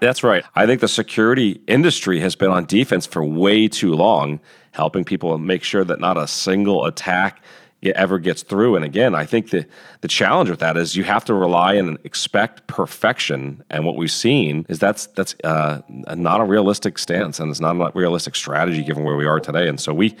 That's 0.00 0.22
right. 0.22 0.44
I 0.54 0.66
think 0.66 0.80
the 0.80 0.88
security 0.88 1.60
industry 1.66 2.20
has 2.20 2.36
been 2.36 2.50
on 2.50 2.66
defense 2.66 3.04
for 3.04 3.24
way 3.24 3.66
too 3.66 3.94
long, 3.94 4.40
helping 4.72 5.04
people 5.04 5.36
make 5.38 5.64
sure 5.64 5.84
that 5.84 5.98
not 5.98 6.16
a 6.16 6.28
single 6.28 6.84
attack 6.84 7.42
ever 7.82 8.18
gets 8.18 8.42
through. 8.42 8.76
And 8.76 8.84
again, 8.84 9.14
I 9.14 9.24
think 9.24 9.50
the 9.50 9.66
the 10.00 10.08
challenge 10.08 10.50
with 10.50 10.60
that 10.60 10.76
is 10.76 10.96
you 10.96 11.04
have 11.04 11.24
to 11.26 11.34
rely 11.34 11.74
and 11.74 11.98
expect 12.04 12.66
perfection. 12.66 13.62
And 13.70 13.84
what 13.84 13.96
we've 13.96 14.10
seen 14.10 14.66
is 14.68 14.78
that's 14.78 15.06
that's 15.08 15.34
uh, 15.44 15.80
not 15.88 16.40
a 16.40 16.44
realistic 16.44 16.98
stance, 16.98 17.40
and 17.40 17.50
it's 17.50 17.60
not 17.60 17.76
a 17.76 17.92
realistic 17.94 18.34
strategy 18.34 18.82
given 18.82 19.04
where 19.04 19.16
we 19.16 19.26
are 19.26 19.40
today. 19.40 19.68
And 19.68 19.80
so 19.80 19.94
we 19.94 20.16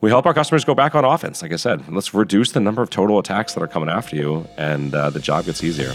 we 0.00 0.10
help 0.10 0.26
our 0.26 0.34
customers 0.34 0.64
go 0.64 0.74
back 0.74 0.94
on 0.94 1.04
offense. 1.04 1.42
Like 1.42 1.52
I 1.52 1.56
said, 1.56 1.88
let's 1.92 2.12
reduce 2.12 2.52
the 2.52 2.60
number 2.60 2.82
of 2.82 2.90
total 2.90 3.18
attacks 3.18 3.54
that 3.54 3.62
are 3.62 3.68
coming 3.68 3.88
after 3.88 4.16
you, 4.16 4.46
and 4.56 4.94
uh, 4.94 5.10
the 5.10 5.20
job 5.20 5.46
gets 5.46 5.64
easier. 5.64 5.94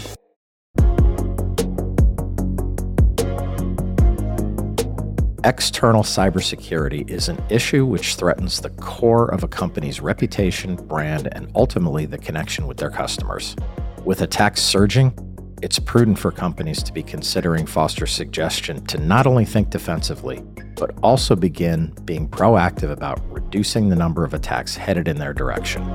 External 5.44 6.04
cybersecurity 6.04 7.10
is 7.10 7.28
an 7.28 7.42
issue 7.50 7.84
which 7.84 8.14
threatens 8.14 8.60
the 8.60 8.70
core 8.70 9.26
of 9.26 9.42
a 9.42 9.48
company's 9.48 10.00
reputation, 10.00 10.76
brand, 10.76 11.28
and 11.32 11.50
ultimately 11.56 12.06
the 12.06 12.18
connection 12.18 12.68
with 12.68 12.76
their 12.76 12.90
customers. 12.90 13.56
With 14.04 14.22
attacks 14.22 14.62
surging, 14.62 15.12
it's 15.60 15.80
prudent 15.80 16.18
for 16.18 16.30
companies 16.30 16.80
to 16.84 16.92
be 16.92 17.02
considering 17.02 17.66
Foster's 17.66 18.12
suggestion 18.12 18.84
to 18.86 18.98
not 18.98 19.26
only 19.26 19.44
think 19.44 19.70
defensively, 19.70 20.44
but 20.82 20.98
also 21.00 21.36
begin 21.36 21.94
being 22.04 22.28
proactive 22.28 22.90
about 22.90 23.20
reducing 23.30 23.88
the 23.88 23.94
number 23.94 24.24
of 24.24 24.34
attacks 24.34 24.74
headed 24.74 25.06
in 25.06 25.16
their 25.16 25.32
direction. 25.32 25.86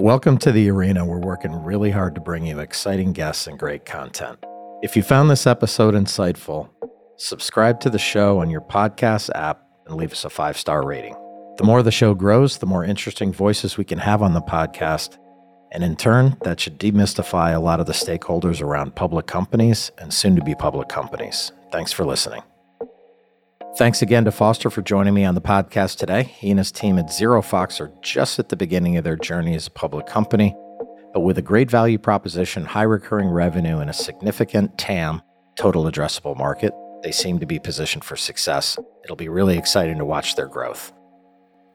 Welcome 0.00 0.38
to 0.38 0.50
the 0.50 0.70
Arena, 0.70 1.04
we're 1.04 1.18
working 1.18 1.52
really 1.52 1.90
hard 1.90 2.14
to 2.14 2.22
bring 2.22 2.46
you 2.46 2.58
exciting 2.58 3.12
guests 3.12 3.46
and 3.46 3.58
great 3.58 3.84
content. 3.84 4.38
If 4.80 4.96
you 4.96 5.02
found 5.02 5.28
this 5.28 5.46
episode 5.46 5.92
insightful, 5.92 6.70
subscribe 7.18 7.80
to 7.80 7.90
the 7.90 7.98
show 7.98 8.38
on 8.38 8.48
your 8.48 8.62
podcast 8.62 9.28
app 9.34 9.60
and 9.86 9.96
leave 9.96 10.12
us 10.12 10.24
a 10.24 10.30
five 10.30 10.56
star 10.56 10.86
rating. 10.86 11.12
The 11.58 11.64
more 11.64 11.82
the 11.82 11.90
show 11.90 12.14
grows, 12.14 12.56
the 12.56 12.66
more 12.66 12.82
interesting 12.82 13.30
voices 13.30 13.76
we 13.76 13.84
can 13.84 13.98
have 13.98 14.22
on 14.22 14.32
the 14.32 14.40
podcast. 14.40 15.18
And 15.70 15.84
in 15.84 15.96
turn, 15.96 16.36
that 16.42 16.60
should 16.60 16.78
demystify 16.78 17.54
a 17.54 17.60
lot 17.60 17.80
of 17.80 17.86
the 17.86 17.92
stakeholders 17.92 18.62
around 18.62 18.94
public 18.94 19.26
companies 19.26 19.90
and 19.98 20.12
soon 20.12 20.36
to 20.36 20.42
be 20.42 20.54
public 20.54 20.88
companies. 20.88 21.52
Thanks 21.70 21.92
for 21.92 22.04
listening. 22.04 22.42
Thanks 23.76 24.02
again 24.02 24.24
to 24.24 24.32
Foster 24.32 24.70
for 24.70 24.82
joining 24.82 25.14
me 25.14 25.24
on 25.24 25.34
the 25.34 25.40
podcast 25.40 25.98
today. 25.98 26.24
He 26.24 26.50
and 26.50 26.58
his 26.58 26.72
team 26.72 26.98
at 26.98 27.06
ZeroFox 27.06 27.80
are 27.80 27.92
just 28.02 28.38
at 28.38 28.48
the 28.48 28.56
beginning 28.56 28.96
of 28.96 29.04
their 29.04 29.16
journey 29.16 29.54
as 29.54 29.66
a 29.66 29.70
public 29.70 30.06
company, 30.06 30.56
but 31.12 31.20
with 31.20 31.38
a 31.38 31.42
great 31.42 31.70
value 31.70 31.98
proposition, 31.98 32.64
high 32.64 32.82
recurring 32.82 33.28
revenue, 33.28 33.78
and 33.78 33.90
a 33.90 33.92
significant 33.94 34.78
TAM, 34.78 35.22
total 35.56 35.84
addressable 35.84 36.36
market, 36.36 36.72
they 37.02 37.12
seem 37.12 37.38
to 37.38 37.46
be 37.46 37.58
positioned 37.58 38.04
for 38.04 38.16
success. 38.16 38.76
It'll 39.04 39.16
be 39.16 39.28
really 39.28 39.58
exciting 39.58 39.98
to 39.98 40.04
watch 40.04 40.34
their 40.34 40.48
growth. 40.48 40.92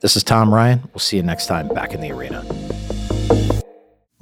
This 0.02 0.18
is 0.18 0.24
Tom 0.24 0.54
Ryan. 0.54 0.82
We'll 0.94 1.00
see 1.00 1.18
you 1.18 1.24
next 1.24 1.46
time 1.46 1.70
back 1.70 1.94
in 1.94 2.02
the 2.02 2.12
arena. 2.12 2.44